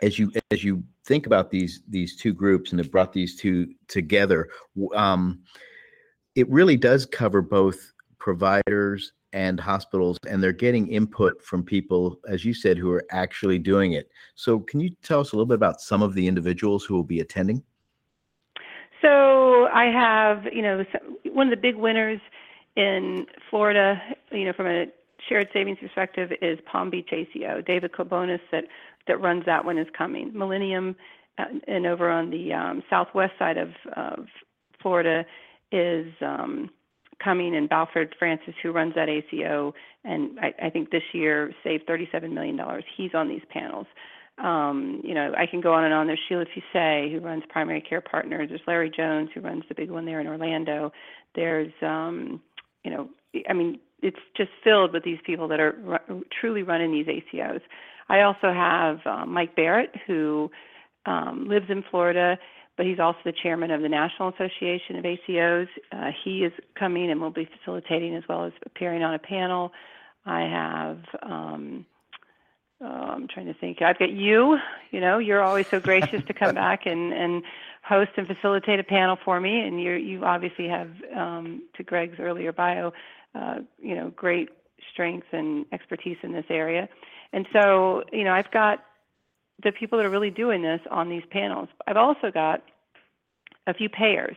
as 0.00 0.16
you 0.16 0.30
as 0.52 0.62
you 0.62 0.84
think 1.04 1.26
about 1.26 1.50
these 1.50 1.80
these 1.88 2.14
two 2.14 2.32
groups 2.32 2.70
and 2.70 2.78
have 2.78 2.92
brought 2.92 3.12
these 3.12 3.34
two 3.34 3.74
together, 3.88 4.48
um, 4.94 5.40
it 6.36 6.48
really 6.48 6.76
does 6.76 7.04
cover 7.04 7.42
both 7.42 7.94
providers 8.20 9.10
and 9.32 9.58
hospitals, 9.58 10.18
and 10.28 10.40
they're 10.40 10.52
getting 10.52 10.86
input 10.86 11.42
from 11.42 11.64
people, 11.64 12.20
as 12.28 12.44
you 12.44 12.54
said, 12.54 12.78
who 12.78 12.92
are 12.92 13.04
actually 13.10 13.58
doing 13.58 13.94
it. 13.94 14.08
So, 14.36 14.60
can 14.60 14.78
you 14.78 14.90
tell 15.02 15.18
us 15.18 15.32
a 15.32 15.34
little 15.34 15.46
bit 15.46 15.56
about 15.56 15.80
some 15.80 16.00
of 16.00 16.14
the 16.14 16.28
individuals 16.28 16.84
who 16.84 16.94
will 16.94 17.02
be 17.02 17.18
attending? 17.18 17.64
So 19.02 19.66
I 19.66 19.84
have, 19.84 20.44
you 20.52 20.62
know, 20.62 20.84
one 21.32 21.46
of 21.46 21.50
the 21.50 21.60
big 21.60 21.76
winners 21.76 22.20
in 22.76 23.26
Florida, 23.50 24.00
you 24.32 24.44
know, 24.44 24.52
from 24.52 24.66
a 24.66 24.86
shared 25.28 25.48
savings 25.52 25.78
perspective 25.80 26.30
is 26.40 26.58
Palm 26.70 26.90
Beach 26.90 27.10
ACO. 27.12 27.60
David 27.60 27.92
Kobonis 27.92 28.40
that 28.52 28.64
that 29.06 29.20
runs 29.20 29.44
that 29.46 29.64
one 29.64 29.78
is 29.78 29.86
coming. 29.96 30.30
Millennium 30.34 30.94
uh, 31.38 31.44
and 31.66 31.86
over 31.86 32.10
on 32.10 32.30
the 32.30 32.52
um, 32.52 32.82
southwest 32.90 33.32
side 33.38 33.56
of, 33.56 33.70
of 33.96 34.26
Florida 34.82 35.24
is 35.72 36.12
um, 36.20 36.70
coming, 37.22 37.56
and 37.56 37.68
Balford 37.68 38.14
Francis, 38.18 38.54
who 38.62 38.70
runs 38.70 38.94
that 38.94 39.08
ACO, 39.08 39.74
and 40.04 40.38
I, 40.40 40.66
I 40.66 40.70
think 40.70 40.90
this 40.90 41.02
year 41.12 41.52
saved 41.64 41.86
$37 41.86 42.32
million. 42.32 42.58
He's 42.96 43.14
on 43.14 43.28
these 43.28 43.42
panels. 43.50 43.86
Um, 44.42 45.00
you 45.04 45.14
know, 45.14 45.32
I 45.36 45.46
can 45.46 45.60
go 45.60 45.72
on 45.72 45.84
and 45.84 45.92
on. 45.92 46.06
There's 46.06 46.20
Sheila 46.28 46.44
Fusay, 46.46 47.12
who 47.12 47.20
runs 47.20 47.42
Primary 47.48 47.80
Care 47.80 48.00
Partners. 48.00 48.48
There's 48.48 48.60
Larry 48.66 48.90
Jones, 48.90 49.30
who 49.34 49.40
runs 49.40 49.64
the 49.68 49.74
big 49.74 49.90
one 49.90 50.04
there 50.04 50.20
in 50.20 50.26
Orlando. 50.26 50.92
There's, 51.34 51.72
um, 51.82 52.40
you 52.84 52.90
know, 52.90 53.08
I 53.48 53.52
mean, 53.52 53.80
it's 54.00 54.18
just 54.36 54.50
filled 54.62 54.92
with 54.92 55.04
these 55.04 55.18
people 55.26 55.48
that 55.48 55.60
are 55.60 55.76
r- 55.88 56.20
truly 56.40 56.62
running 56.62 56.92
these 56.92 57.06
ACOs. 57.06 57.60
I 58.08 58.20
also 58.22 58.52
have 58.52 58.98
um, 59.06 59.32
Mike 59.32 59.56
Barrett, 59.56 59.94
who 60.06 60.50
um, 61.06 61.48
lives 61.48 61.66
in 61.68 61.84
Florida, 61.90 62.38
but 62.76 62.86
he's 62.86 63.00
also 63.00 63.18
the 63.24 63.32
chairman 63.42 63.70
of 63.70 63.82
the 63.82 63.88
National 63.88 64.28
Association 64.28 64.96
of 64.96 65.04
ACOs. 65.04 65.66
Uh, 65.92 66.10
he 66.24 66.44
is 66.44 66.52
coming 66.78 67.10
and 67.10 67.20
will 67.20 67.30
be 67.30 67.48
facilitating 67.58 68.14
as 68.14 68.22
well 68.28 68.44
as 68.44 68.52
appearing 68.64 69.02
on 69.02 69.14
a 69.14 69.18
panel. 69.18 69.72
I 70.24 70.42
have. 70.42 70.98
Um, 71.22 71.86
uh, 72.82 72.86
I'm 72.86 73.28
trying 73.28 73.46
to 73.46 73.54
think. 73.54 73.82
I've 73.82 73.98
got 73.98 74.10
you. 74.10 74.58
You 74.90 75.00
know, 75.00 75.18
you're 75.18 75.42
always 75.42 75.66
so 75.66 75.80
gracious 75.80 76.24
to 76.24 76.32
come 76.32 76.54
back 76.54 76.86
and 76.86 77.12
and 77.12 77.42
host 77.82 78.10
and 78.16 78.26
facilitate 78.26 78.78
a 78.78 78.84
panel 78.84 79.18
for 79.24 79.40
me. 79.40 79.60
And 79.60 79.80
you 79.80 79.92
you 79.92 80.24
obviously 80.24 80.68
have, 80.68 80.90
um, 81.16 81.62
to 81.76 81.82
Greg's 81.82 82.20
earlier 82.20 82.52
bio, 82.52 82.92
uh, 83.34 83.56
you 83.78 83.94
know, 83.94 84.10
great 84.10 84.50
strength 84.92 85.26
and 85.32 85.66
expertise 85.72 86.18
in 86.22 86.32
this 86.32 86.46
area. 86.50 86.88
And 87.32 87.46
so, 87.52 88.04
you 88.12 88.24
know, 88.24 88.32
I've 88.32 88.50
got 88.50 88.84
the 89.62 89.72
people 89.72 89.98
that 89.98 90.06
are 90.06 90.10
really 90.10 90.30
doing 90.30 90.62
this 90.62 90.80
on 90.90 91.08
these 91.08 91.24
panels. 91.30 91.68
I've 91.86 91.96
also 91.96 92.30
got 92.32 92.62
a 93.66 93.74
few 93.74 93.88
payers. 93.88 94.36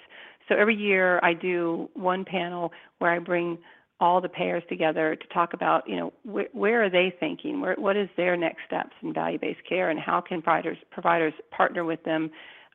So 0.49 0.55
every 0.55 0.75
year 0.75 1.19
I 1.23 1.33
do 1.33 1.89
one 1.93 2.25
panel 2.25 2.73
where 2.99 3.11
I 3.11 3.19
bring 3.19 3.59
all 4.01 4.19
the 4.19 4.27
payers 4.27 4.63
together 4.67 5.15
to 5.15 5.27
talk 5.27 5.53
about, 5.53 5.87
you 5.87 5.95
know, 5.95 6.11
wh- 6.23 6.53
where 6.53 6.83
are 6.83 6.89
they 6.89 7.13
thinking? 7.19 7.61
Where, 7.61 7.75
what 7.75 7.95
is 7.95 8.09
their 8.17 8.35
next 8.35 8.61
steps 8.67 8.93
in 9.01 9.13
value-based 9.13 9.61
care, 9.69 9.91
and 9.91 9.99
how 9.99 10.19
can 10.19 10.41
providers 10.41 10.77
providers 10.89 11.33
partner 11.51 11.85
with 11.85 12.03
them? 12.03 12.31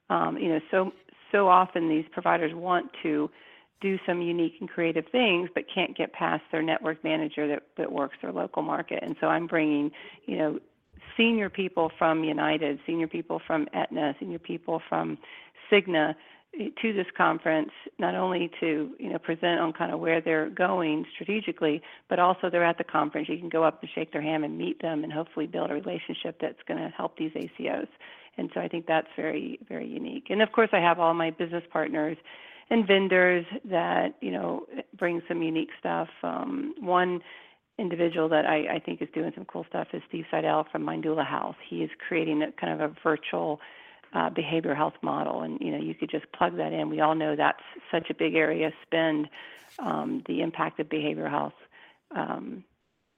Um, 0.09 0.38
you 0.38 0.49
know, 0.49 0.61
so 0.71 0.92
so 1.33 1.49
often 1.49 1.88
these 1.88 2.06
providers 2.12 2.52
want 2.54 2.87
to 3.02 3.28
do 3.83 3.99
some 4.06 4.23
unique 4.23 4.54
and 4.61 4.71
creative 4.71 5.04
things, 5.12 5.50
but 5.54 5.64
can't 5.73 5.95
get 5.97 6.12
past 6.12 6.42
their 6.50 6.62
network 6.62 7.02
manager 7.04 7.47
that, 7.49 7.64
that 7.76 7.92
works 7.92 8.16
their 8.23 8.33
local 8.33 8.62
market. 8.62 9.00
And 9.02 9.16
so 9.21 9.26
I'm 9.26 9.47
bringing, 9.47 9.90
you 10.25 10.38
know, 10.38 10.59
senior 11.16 11.50
people 11.50 11.90
from 11.99 12.25
United, 12.25 12.78
senior 12.87 13.06
people 13.06 13.40
from 13.47 13.68
Aetna, 13.75 14.14
senior 14.18 14.38
people 14.38 14.80
from 14.88 15.18
Cigna 15.71 16.14
to 16.59 16.93
this 16.93 17.07
conference, 17.17 17.71
not 17.99 18.15
only 18.15 18.51
to 18.61 18.91
you 18.99 19.13
know 19.13 19.19
present 19.19 19.61
on 19.61 19.73
kind 19.73 19.93
of 19.93 20.01
where 20.01 20.21
they're 20.21 20.51
going 20.51 21.05
strategically, 21.15 21.83
but 22.09 22.19
also 22.19 22.51
they're 22.51 22.65
at 22.65 22.79
the 22.79 22.85
conference. 22.85 23.29
You 23.29 23.39
can 23.39 23.49
go 23.49 23.65
up 23.65 23.81
and 23.83 23.91
shake 23.95 24.13
their 24.13 24.23
hand 24.23 24.45
and 24.45 24.57
meet 24.57 24.81
them, 24.81 25.05
and 25.05 25.13
hopefully 25.13 25.47
build 25.47 25.71
a 25.71 25.75
relationship 25.75 26.39
that's 26.41 26.63
going 26.67 26.81
to 26.81 26.89
help 26.89 27.17
these 27.17 27.33
ACOs. 27.33 27.89
And 28.39 28.51
so 28.55 28.61
I 28.61 28.69
think 28.69 28.87
that's 28.87 29.09
very 29.17 29.59
very 29.69 29.87
unique. 29.87 30.27
And 30.31 30.43
of 30.43 30.53
course, 30.53 30.71
I 30.73 30.79
have 30.79 30.99
all 30.99 31.15
my 31.15 31.31
business 31.31 31.65
partners 31.71 32.17
and 32.71 32.87
vendors 32.87 33.45
that 33.65 34.15
you 34.21 34.33
know 34.33 34.67
bring 34.99 35.23
some 35.29 35.43
unique 35.43 35.71
stuff. 35.79 36.09
Um, 36.23 36.75
one 36.81 37.21
individual 37.79 38.29
that 38.31 38.47
I, 38.47 38.77
I 38.77 38.79
think 38.79 39.03
is 39.03 39.09
doing 39.15 39.33
some 39.35 39.45
cool 39.45 39.67
stuff 39.69 39.89
is 39.93 40.03
Steve 40.09 40.25
Sidel 40.31 40.67
from 40.73 40.83
Mindoula 40.85 41.27
Health. 41.27 41.57
He 41.69 41.83
is 41.83 41.91
creating 42.09 42.43
a 42.43 42.53
kind 42.53 42.73
of 42.73 42.91
a 42.91 42.95
virtual 43.03 43.61
uh, 44.13 44.31
behavioral 44.31 44.77
health 44.77 44.95
model, 45.03 45.43
and 45.43 45.59
you 45.61 45.71
know 45.71 45.79
you 45.79 45.95
could 45.95 46.11
just 46.11 46.31
plug 46.33 46.57
that 46.57 46.73
in. 46.73 46.91
We 46.91 47.01
all 47.01 47.15
know 47.15 47.37
that's 47.37 47.63
such 47.91 48.11
a 48.11 48.15
big 48.15 48.35
area. 48.35 48.73
Spend 48.83 49.29
um, 49.79 50.23
the 50.27 50.43
impact 50.43 50.81
of 50.81 50.89
behavioral 50.89 51.31
health, 51.31 51.55
um, 52.15 52.65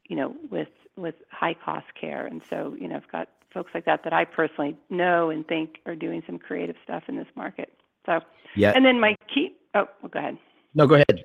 you 0.09 0.17
know, 0.17 0.35
with 0.51 0.69
with 0.97 1.15
high 1.31 1.55
cost 1.55 1.87
care, 2.01 2.27
and 2.27 2.43
so 2.49 2.77
you 2.79 2.89
know 2.89 2.97
I've 2.97 3.13
got 3.13 3.29
folks 3.53 3.71
like 3.75 3.85
that 3.87 4.05
that 4.05 4.13
I 4.13 4.25
personally 4.25 4.77
know 4.91 5.31
and 5.31 5.47
think 5.47 5.79
are 5.87 5.97
doing 5.97 6.23
some 6.27 6.39
creative 6.39 6.77
stuff 6.85 7.05
in 7.09 7.17
this 7.17 7.29
market. 7.35 7.73
So 8.07 8.21
yeah, 8.57 8.73
and 8.75 8.85
then 8.85 9.01
my 9.01 9.17
key. 9.33 9.55
Oh, 9.75 9.87
well, 10.03 10.11
go 10.11 10.19
ahead. 10.19 10.39
No, 10.75 10.87
go 10.87 10.97
ahead. 10.97 11.25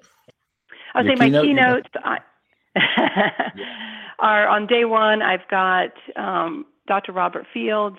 I'll 0.93 1.05
Your 1.05 1.15
say 1.17 1.29
my 1.29 1.41
keynotes 1.41 1.89
I, 2.03 2.19
are 4.19 4.47
on 4.47 4.67
day 4.67 4.85
one. 4.85 5.21
I've 5.21 5.47
got 5.49 5.91
um, 6.15 6.65
Dr. 6.87 7.11
Robert 7.11 7.45
Fields. 7.53 7.97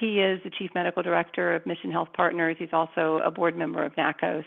He 0.00 0.20
is 0.20 0.40
the 0.42 0.50
Chief 0.50 0.70
Medical 0.74 1.02
Director 1.02 1.54
of 1.54 1.66
Mission 1.66 1.92
Health 1.92 2.08
Partners. 2.14 2.56
He's 2.58 2.72
also 2.72 3.20
a 3.22 3.30
board 3.30 3.56
member 3.56 3.84
of 3.84 3.94
NAACOS. 3.96 4.44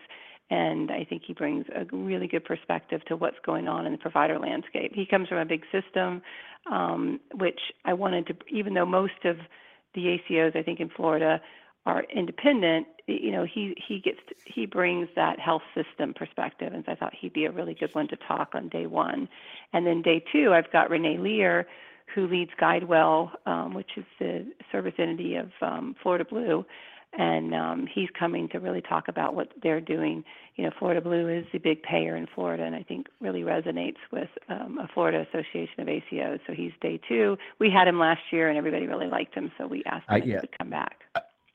And 0.50 0.92
I 0.92 1.06
think 1.08 1.22
he 1.26 1.34
brings 1.34 1.66
a 1.74 1.86
really 1.96 2.28
good 2.28 2.44
perspective 2.44 3.02
to 3.06 3.16
what's 3.16 3.38
going 3.46 3.68
on 3.68 3.86
in 3.86 3.92
the 3.92 3.98
provider 3.98 4.38
landscape. 4.39 4.92
He 4.94 5.06
comes 5.06 5.30
from 5.30 5.38
a 5.38 5.46
big 5.46 5.63
system, 5.72 6.22
um, 6.70 7.20
which 7.36 7.60
I 7.86 7.94
wanted 7.94 8.28
to, 8.28 8.36
even 8.52 8.74
though 8.74 8.86
most 8.86 9.26
of 9.26 9.38
the 9.94 10.18
ACOs, 10.18 10.56
I 10.56 10.63
think, 10.63 10.80
in 10.80 10.89
Florida 10.89 11.39
are 11.86 12.04
independent, 12.16 12.88
you 13.08 13.32
know, 13.32 13.46
he 13.46 13.76
he 13.88 14.00
gets 14.00 14.20
to, 14.30 14.36
he 14.46 14.66
brings 14.66 15.10
that 15.16 15.39
health 15.39 15.63
system 15.76 16.13
perspective, 16.13 16.72
and 16.74 16.84
so 16.86 16.94
I 16.94 16.96
thought 16.96 17.13
he'd 17.13 17.34
be 17.34 17.46
a 17.46 17.52
really 17.52 17.74
good 17.74 17.94
one 17.94 18.08
to 18.08 18.16
talk 18.16 18.52
on 18.54 18.70
day 18.70 18.86
one. 18.86 19.28
And 19.74 19.86
then 19.86 20.02
day 20.02 20.24
two, 20.32 20.54
I've 20.54 20.72
got 20.72 20.89
Rene 20.89 21.18
Lerer, 21.18 21.66
who 22.13 22.28
leads 22.28 22.52
GuideWell, 22.62 23.32
um, 23.46 23.74
which 23.74 23.92
is 23.98 24.06
the 24.20 24.46
service 24.72 24.94
entity 24.98 25.36
of 25.36 25.50
um, 25.62 25.96
Florida 26.02 26.26
Blue. 26.26 26.66
And 27.16 27.54
um, 27.54 27.88
he's 27.94 28.10
coming 28.18 28.50
to 28.50 28.60
really 28.60 28.82
talk 28.82 29.08
about 29.08 29.36
what 29.36 29.50
they're 29.62 29.82
doing. 29.82 30.24
You 30.56 30.63
know, 30.63 30.72
Florida 30.80 31.00
Blue 31.00 31.30
is 31.30 31.46
the 31.54 31.60
big 31.60 31.84
payer 31.84 32.16
in 32.16 32.26
Florida, 32.34 32.63
and 32.63 32.76
I 32.76 32.82
think 32.82 33.06
really 33.22 33.42
resonates 33.42 33.98
with 34.12 34.30
um, 34.50 34.80
a 34.80 34.88
Florida 34.94 35.24
Association 35.30 35.80
of 35.80 35.88
ACOs. 35.88 36.39
So 36.48 36.54
he's 36.54 36.72
day 36.82 37.00
two. 37.08 37.38
We 37.60 37.70
had 37.70 37.88
him 37.88 38.00
last 38.00 38.22
year, 38.32 38.50
and 38.50 38.58
everybody 38.58 38.88
really 38.88 39.08
liked 39.08 39.36
him, 39.36 39.52
so 39.60 39.68
we 39.68 39.84
asked 39.86 40.10
him 40.10 40.24
uh, 40.24 40.26
yeah. 40.26 40.39
to 40.39 40.48
come 40.58 40.72
back. 40.72 41.02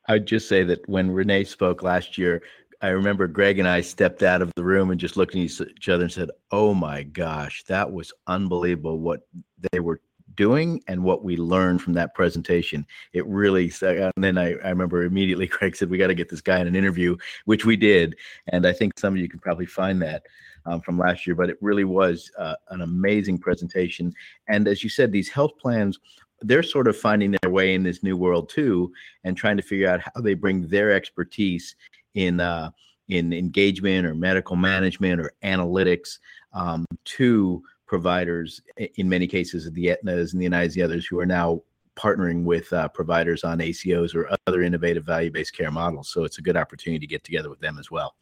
I'd 0.07 0.27
just 0.27 0.49
say 0.49 0.63
that 0.63 0.89
when 0.89 1.11
Rene 1.11 1.43
spoke 1.43 1.83
last 1.83 2.17
year, 2.17 2.41
I 2.81 2.89
remember 2.89 3.27
Greg 3.27 3.59
and 3.59 3.67
I 3.67 3.81
stepped 3.81 4.23
out 4.23 4.41
of 4.41 4.53
the 4.55 4.63
room 4.63 4.91
and 4.91 5.01
just 5.01 5.17
looked 5.17 5.35
at 5.35 5.41
each 5.41 5.89
other 5.89 6.05
and 6.05 6.13
said, 6.13 6.31
"Oh 6.53 6.75
my 6.75 7.03
gosh, 7.03 7.65
that 7.65 7.91
was 7.93 8.13
unbelievable! 8.29 8.99
What 9.01 9.27
they 9.73 9.81
were 9.81 10.01
doing 10.39 10.81
and 10.87 11.03
what 11.03 11.25
we 11.25 11.37
learned 11.37 11.83
from 11.83 11.93
that 11.95 12.15
presentation. 12.15 12.87
It 13.13 13.27
really, 13.27 13.73
and 13.83 14.13
then 14.17 14.39
I, 14.39 14.53
I 14.65 14.71
remember 14.71 15.03
immediately 15.03 15.47
Craig 15.49 15.77
said, 15.77 15.91
we 15.91 15.99
got 15.99 16.07
to 16.07 16.15
get 16.15 16.31
this 16.31 16.41
guy 16.41 16.61
in 16.61 16.69
an 16.69 16.77
interview, 16.77 17.17
which 17.45 17.67
we 17.67 17.77
did. 17.77 18.17
And 18.47 18.67
I 18.67 18.73
think 18.73 18.93
some 18.99 19.15
of 19.15 19.19
you 19.19 19.29
can 19.29 19.41
probably 19.41 19.67
find 19.67 20.01
that 20.01 20.23
um, 20.65 20.81
from 20.81 20.97
last 20.97 21.27
year, 21.27 21.35
but 21.35 21.51
it 21.51 21.59
really 21.61 21.85
was 21.85 22.31
uh, 22.39 22.55
an 22.71 22.83
amazing 22.83 23.39
presentation. 23.39 24.15
And 24.49 24.69
as 24.69 24.85
you 24.85 24.89
said, 24.89 25.11
these 25.11 25.29
health 25.29 25.59
plans, 25.59 25.99
they're 26.41 26.63
sort 26.63 26.87
of 26.87 26.97
finding 26.97 27.35
their 27.43 27.51
way 27.51 27.75
in 27.75 27.83
this 27.83 28.05
new 28.05 28.17
world 28.17 28.49
too, 28.49 28.93
and 29.25 29.37
trying 29.37 29.57
to 29.57 29.63
figure 29.63 29.89
out 29.89 30.01
how 30.01 30.21
they 30.21 30.35
bring 30.35 30.69
their 30.69 30.93
expertise 30.93 31.75
in, 32.15 32.39
uh, 32.39 32.71
in 33.09 33.33
engagement 33.33 34.07
or 34.07 34.15
medical 34.15 34.55
management 34.55 35.21
or 35.21 35.33
analytics 35.43 36.19
um, 36.53 36.85
to 37.05 37.61
providers, 37.89 38.61
in 38.97 39.09
many 39.09 39.27
cases, 39.27 39.67
of 39.67 39.75
the 39.75 39.87
Aetnas 39.87 40.33
and 40.33 40.41
the 40.41 40.49
Uniteds, 40.49 40.75
the 40.75 40.83
others 40.83 41.07
who 41.07 41.19
are 41.19 41.27
now 41.27 41.63
partnering 41.99 42.45
with 42.45 42.73
uh, 42.73 42.89
providers 42.89 43.43
on 43.43 43.59
ACOs 43.59 44.15
or 44.15 44.31
other 44.47 44.63
innovative 44.63 45.05
value-based 45.05 45.57
care 45.57 45.71
models. 45.71 46.09
So 46.11 46.23
it's 46.23 46.39
a 46.39 46.43
good 46.43 46.57
opportunity 46.57 47.01
to 47.01 47.07
get 47.07 47.25
together 47.25 47.51
with 47.51 47.59
them 47.59 47.79
as 47.79 47.91
well. 47.91 48.15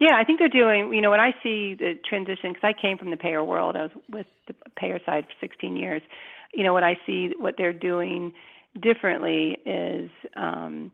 Yeah, 0.00 0.16
I 0.18 0.24
think 0.24 0.38
they're 0.38 0.48
doing, 0.48 0.92
you 0.92 1.02
know, 1.02 1.10
when 1.10 1.20
I 1.20 1.32
see 1.42 1.76
the 1.78 1.94
transition, 2.08 2.52
because 2.52 2.64
I 2.64 2.80
came 2.80 2.96
from 2.96 3.10
the 3.10 3.18
payer 3.18 3.44
world, 3.44 3.76
I 3.76 3.82
was 3.82 3.90
with 4.10 4.26
the 4.48 4.54
payer 4.76 4.98
side 5.04 5.26
for 5.26 5.46
16 5.46 5.76
years. 5.76 6.02
You 6.54 6.64
know, 6.64 6.72
what 6.72 6.82
I 6.82 6.96
see 7.06 7.32
what 7.38 7.54
they're 7.58 7.74
doing 7.74 8.32
differently 8.80 9.58
is, 9.66 10.10
um, 10.36 10.90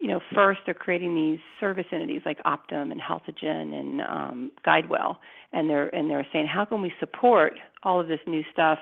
you 0.00 0.08
know, 0.08 0.20
first 0.34 0.60
they're 0.64 0.74
creating 0.74 1.14
these 1.14 1.38
service 1.60 1.84
entities 1.92 2.22
like 2.24 2.42
Optum 2.44 2.90
and 2.90 3.00
Healthagen 3.00 3.74
and 3.74 4.00
um, 4.00 4.52
GuideWell, 4.66 5.16
and 5.52 5.68
they're 5.68 5.94
and 5.94 6.10
they're 6.10 6.26
saying 6.32 6.46
how 6.46 6.64
can 6.64 6.80
we 6.80 6.92
support 6.98 7.54
all 7.82 8.00
of 8.00 8.08
this 8.08 8.20
new 8.26 8.42
stuff 8.52 8.78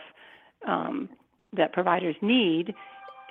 um, 0.66 1.08
that 1.52 1.72
providers 1.72 2.14
need 2.22 2.72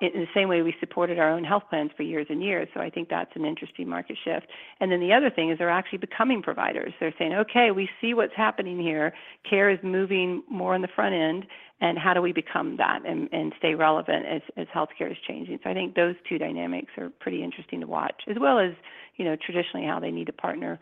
in 0.02 0.22
the 0.22 0.28
same 0.34 0.48
way 0.48 0.62
we 0.62 0.76
supported 0.80 1.18
our 1.18 1.30
own 1.30 1.44
health 1.44 1.64
plans 1.70 1.92
for 1.98 2.04
years 2.04 2.28
and 2.30 2.44
years. 2.44 2.68
So 2.74 2.80
I 2.80 2.90
think 2.90 3.10
that's 3.10 3.32
an 3.36 3.46
interesting 3.46 3.88
market 3.88 4.18
shift. 4.24 4.48
And 4.80 4.92
then 4.92 5.00
the 5.00 5.12
other 5.14 5.30
thing 5.30 5.50
is 5.50 5.58
they're 5.58 5.70
actually 5.70 5.98
becoming 5.98 6.42
providers. 6.42 6.94
They're 7.00 7.14
saying, 7.18 7.34
okay, 7.34 7.72
we 7.72 7.90
see 8.00 8.14
what's 8.14 8.36
happening 8.36 8.80
here. 8.80 9.14
Care 9.50 9.70
is 9.70 9.80
moving 9.84 10.44
more 10.50 10.76
on 10.76 10.82
the 10.82 10.88
front 10.96 11.16
end, 11.16 11.46
and 11.82 11.98
how 11.98 12.14
do 12.14 12.22
we 12.22 12.32
become 12.32 12.78
that 12.78 13.00
and, 13.08 13.30
and 13.32 13.54
stay 13.58 13.76
relevant 13.76 14.26
as, 14.26 14.42
as 14.56 14.68
healthcare 14.68 15.12
is 15.12 15.18
changing? 15.28 15.60
So 15.64 15.70
I 15.70 15.74
think 15.74 15.96
those 15.96 16.16
two 16.30 16.38
dynamics 16.38 16.92
are 16.98 17.10
pretty 17.20 17.44
interesting 17.44 17.82
to 17.82 17.88
watch, 17.88 18.22
as 18.30 18.38
well 18.40 18.60
as 18.60 18.72
you 19.16 19.26
know 19.26 19.36
traditionally 19.36 19.86
how 19.86 20.00
they 20.00 20.12
need 20.12 20.26
to 20.26 20.34
partner 20.34 20.80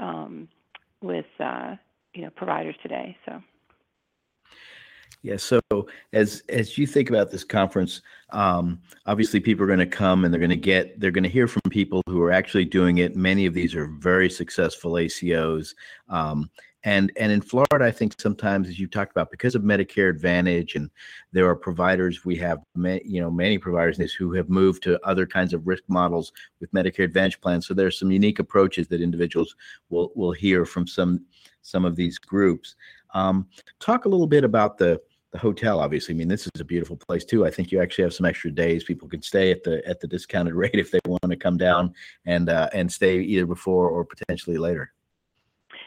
um, 0.00 0.48
with 1.02 1.26
uh, 1.40 1.76
you 2.14 2.22
know 2.22 2.30
providers 2.30 2.76
today. 2.82 3.16
So. 3.26 3.42
Yeah. 5.22 5.36
So 5.36 5.60
as 6.12 6.42
as 6.48 6.78
you 6.78 6.86
think 6.86 7.10
about 7.10 7.30
this 7.30 7.44
conference, 7.44 8.02
um, 8.30 8.80
obviously 9.06 9.40
people 9.40 9.64
are 9.64 9.68
going 9.68 9.78
to 9.80 9.86
come 9.86 10.24
and 10.24 10.32
they're 10.32 10.38
going 10.38 10.50
to 10.50 10.56
get 10.56 11.00
they're 11.00 11.10
going 11.10 11.24
to 11.24 11.30
hear 11.30 11.48
from 11.48 11.62
people 11.70 12.02
who 12.08 12.22
are 12.22 12.30
actually 12.30 12.64
doing 12.64 12.98
it. 12.98 13.16
Many 13.16 13.44
of 13.46 13.54
these 13.54 13.74
are 13.74 13.86
very 13.86 14.30
successful 14.30 14.92
ACOs. 14.92 15.74
Um, 16.08 16.50
and 16.84 17.10
and 17.18 17.32
in 17.32 17.40
Florida, 17.40 17.84
I 17.84 17.90
think 17.90 18.14
sometimes, 18.20 18.68
as 18.68 18.78
you 18.78 18.86
talked 18.86 19.10
about, 19.10 19.32
because 19.32 19.56
of 19.56 19.62
Medicare 19.62 20.08
Advantage, 20.08 20.76
and 20.76 20.88
there 21.32 21.48
are 21.48 21.56
providers 21.56 22.24
we 22.24 22.36
have, 22.36 22.60
you 22.76 23.20
know, 23.20 23.30
many 23.30 23.58
providers 23.58 23.98
this 23.98 24.12
who 24.12 24.32
have 24.34 24.48
moved 24.48 24.84
to 24.84 25.04
other 25.04 25.26
kinds 25.26 25.52
of 25.52 25.66
risk 25.66 25.82
models 25.88 26.32
with 26.60 26.72
Medicare 26.72 27.04
Advantage 27.04 27.40
plans. 27.40 27.66
So 27.66 27.74
there's 27.74 27.98
some 27.98 28.12
unique 28.12 28.38
approaches 28.38 28.86
that 28.88 29.00
individuals 29.00 29.56
will 29.90 30.12
will 30.14 30.32
hear 30.32 30.64
from 30.64 30.86
some 30.86 31.26
some 31.62 31.84
of 31.84 31.96
these 31.96 32.16
groups. 32.16 32.76
Um, 33.12 33.48
talk 33.80 34.04
a 34.04 34.08
little 34.08 34.26
bit 34.26 34.44
about 34.44 34.78
the 34.78 35.00
the 35.32 35.38
hotel. 35.38 35.80
Obviously, 35.80 36.14
I 36.14 36.18
mean 36.18 36.28
this 36.28 36.46
is 36.54 36.60
a 36.60 36.64
beautiful 36.64 36.96
place 36.96 37.24
too. 37.24 37.46
I 37.46 37.50
think 37.50 37.70
you 37.70 37.80
actually 37.80 38.04
have 38.04 38.14
some 38.14 38.26
extra 38.26 38.50
days. 38.50 38.84
People 38.84 39.08
can 39.08 39.22
stay 39.22 39.50
at 39.50 39.62
the 39.62 39.86
at 39.86 40.00
the 40.00 40.06
discounted 40.06 40.54
rate 40.62 40.74
if 40.74 40.90
they 40.90 41.00
want 41.06 41.30
to 41.30 41.36
come 41.36 41.56
down 41.56 41.94
and 42.26 42.48
uh, 42.48 42.68
and 42.72 42.90
stay 42.90 43.20
either 43.20 43.46
before 43.46 43.88
or 43.88 44.04
potentially 44.04 44.58
later. 44.58 44.92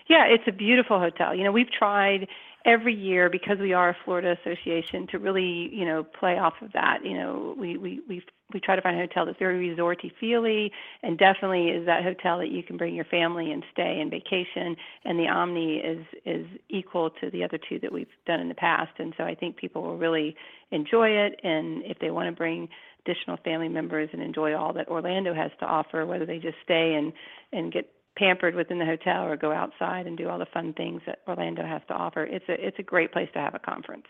Yeah, 0.07 0.25
it's 0.25 0.43
a 0.47 0.51
beautiful 0.51 0.99
hotel. 0.99 1.33
You 1.33 1.43
know, 1.43 1.51
we've 1.51 1.71
tried 1.71 2.27
every 2.65 2.93
year 2.93 3.29
because 3.29 3.57
we 3.59 3.73
are 3.73 3.89
a 3.89 3.97
Florida 4.03 4.37
association 4.39 5.07
to 5.07 5.19
really, 5.19 5.69
you 5.73 5.85
know, 5.85 6.03
play 6.03 6.37
off 6.37 6.55
of 6.61 6.71
that. 6.73 7.03
You 7.03 7.13
know, 7.13 7.55
we 7.57 7.77
we 7.77 8.01
we 8.07 8.23
we 8.53 8.59
try 8.59 8.75
to 8.75 8.81
find 8.81 8.97
a 8.97 8.99
hotel 8.99 9.25
that's 9.25 9.39
very 9.39 9.69
resorty 9.69 10.11
feely 10.19 10.71
and 11.03 11.17
definitely 11.17 11.67
is 11.67 11.85
that 11.85 12.03
hotel 12.03 12.39
that 12.39 12.49
you 12.49 12.63
can 12.63 12.77
bring 12.77 12.95
your 12.95 13.05
family 13.05 13.51
and 13.51 13.63
stay 13.71 13.99
and 14.01 14.11
vacation 14.11 14.75
and 15.05 15.19
the 15.19 15.27
Omni 15.27 15.77
is 15.77 16.05
is 16.25 16.45
equal 16.69 17.09
to 17.21 17.29
the 17.31 17.43
other 17.43 17.59
two 17.69 17.79
that 17.79 17.91
we've 17.91 18.07
done 18.25 18.39
in 18.39 18.49
the 18.49 18.55
past 18.55 18.91
and 18.99 19.13
so 19.17 19.23
I 19.23 19.35
think 19.35 19.57
people 19.57 19.81
will 19.81 19.97
really 19.97 20.35
enjoy 20.71 21.09
it 21.09 21.39
and 21.43 21.83
if 21.85 21.99
they 21.99 22.11
want 22.11 22.27
to 22.27 22.35
bring 22.35 22.69
additional 23.05 23.37
family 23.43 23.69
members 23.69 24.09
and 24.13 24.21
enjoy 24.21 24.55
all 24.55 24.73
that 24.73 24.87
Orlando 24.87 25.33
has 25.33 25.51
to 25.59 25.65
offer 25.65 26.05
whether 26.05 26.25
they 26.25 26.37
just 26.37 26.57
stay 26.63 26.95
and 26.95 27.13
and 27.51 27.71
get 27.71 27.89
pampered 28.17 28.55
within 28.55 28.77
the 28.77 28.85
hotel 28.85 29.23
or 29.23 29.37
go 29.37 29.51
outside 29.51 30.05
and 30.05 30.17
do 30.17 30.29
all 30.29 30.37
the 30.37 30.45
fun 30.53 30.73
things 30.73 31.01
that 31.05 31.19
Orlando 31.27 31.65
has 31.65 31.81
to 31.87 31.93
offer. 31.93 32.23
It's 32.25 32.45
a 32.49 32.67
it's 32.67 32.79
a 32.79 32.83
great 32.83 33.11
place 33.11 33.29
to 33.33 33.39
have 33.39 33.55
a 33.55 33.59
conference. 33.59 34.05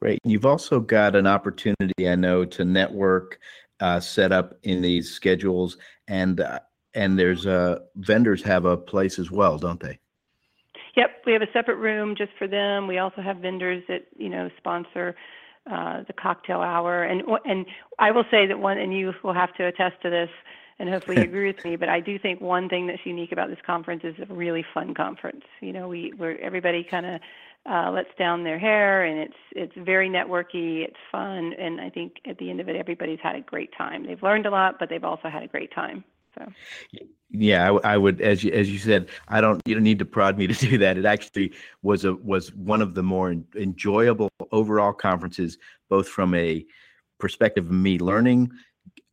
Great. 0.00 0.18
You've 0.24 0.46
also 0.46 0.80
got 0.80 1.14
an 1.14 1.26
opportunity, 1.26 2.08
I 2.08 2.14
know, 2.14 2.44
to 2.46 2.64
network, 2.64 3.38
uh, 3.80 4.00
set 4.00 4.32
up 4.32 4.54
in 4.62 4.80
these 4.80 5.10
schedules, 5.10 5.76
and 6.08 6.40
uh, 6.40 6.60
and 6.94 7.18
there's 7.18 7.46
uh, 7.46 7.80
vendors 7.96 8.42
have 8.42 8.64
a 8.64 8.76
place 8.76 9.18
as 9.18 9.30
well, 9.30 9.58
don't 9.58 9.80
they? 9.80 9.98
Yep, 10.96 11.22
we 11.26 11.32
have 11.32 11.42
a 11.42 11.52
separate 11.52 11.76
room 11.76 12.14
just 12.16 12.32
for 12.38 12.48
them. 12.48 12.86
We 12.86 12.98
also 12.98 13.20
have 13.20 13.38
vendors 13.38 13.84
that 13.88 14.06
you 14.16 14.30
know 14.30 14.48
sponsor 14.56 15.14
uh, 15.70 16.02
the 16.06 16.14
cocktail 16.14 16.60
hour, 16.60 17.04
and 17.04 17.22
and 17.44 17.66
I 17.98 18.10
will 18.10 18.24
say 18.30 18.46
that 18.46 18.58
one, 18.58 18.78
and 18.78 18.96
you 18.96 19.12
will 19.22 19.34
have 19.34 19.54
to 19.56 19.66
attest 19.66 19.96
to 20.02 20.10
this 20.10 20.30
and 20.80 20.88
hopefully 20.88 21.18
you 21.18 21.22
agree 21.24 21.46
with 21.46 21.64
me. 21.64 21.76
But 21.76 21.88
I 21.88 22.00
do 22.00 22.18
think 22.18 22.40
one 22.40 22.68
thing 22.68 22.86
that's 22.88 23.04
unique 23.04 23.30
about 23.30 23.50
this 23.50 23.58
conference 23.64 24.02
is 24.02 24.16
a 24.18 24.34
really 24.34 24.64
fun 24.74 24.94
conference. 24.94 25.44
You 25.60 25.72
know, 25.72 25.86
we 25.86 26.12
where 26.16 26.40
everybody 26.40 26.82
kind 26.82 27.06
of 27.06 27.20
uh, 27.68 27.90
lets 27.90 28.08
down 28.18 28.44
their 28.44 28.58
hair, 28.58 29.04
and 29.04 29.18
it's 29.18 29.36
it's 29.52 29.72
very 29.76 30.08
networky. 30.08 30.84
It's 30.84 30.96
fun, 31.10 31.52
and 31.58 31.80
I 31.80 31.90
think 31.90 32.16
at 32.26 32.38
the 32.38 32.50
end 32.50 32.60
of 32.60 32.68
it, 32.68 32.76
everybody's 32.76 33.18
had 33.22 33.36
a 33.36 33.40
great 33.40 33.70
time. 33.76 34.06
They've 34.06 34.22
learned 34.22 34.46
a 34.46 34.50
lot, 34.50 34.76
but 34.78 34.88
they've 34.88 35.04
also 35.04 35.28
had 35.28 35.42
a 35.42 35.48
great 35.48 35.72
time. 35.74 36.04
So. 36.38 36.46
Yeah, 37.32 37.70
I, 37.70 37.94
I, 37.94 37.96
would, 37.96 38.20
as 38.20 38.42
you 38.42 38.52
as 38.52 38.70
you 38.70 38.78
said, 38.78 39.08
I 39.28 39.40
don't. 39.40 39.60
You 39.66 39.74
don't 39.74 39.84
need 39.84 39.98
to 40.00 40.04
prod 40.04 40.38
me 40.38 40.46
to 40.46 40.54
do 40.54 40.78
that. 40.78 40.96
It 40.96 41.04
actually 41.04 41.52
was 41.82 42.04
a 42.04 42.14
was 42.14 42.52
one 42.54 42.82
of 42.82 42.94
the 42.94 43.02
more 43.02 43.34
enjoyable 43.56 44.30
overall 44.52 44.92
conferences, 44.92 45.58
both 45.88 46.08
from 46.08 46.34
a 46.34 46.64
perspective 47.18 47.66
of 47.66 47.72
me 47.72 47.98
learning 47.98 48.50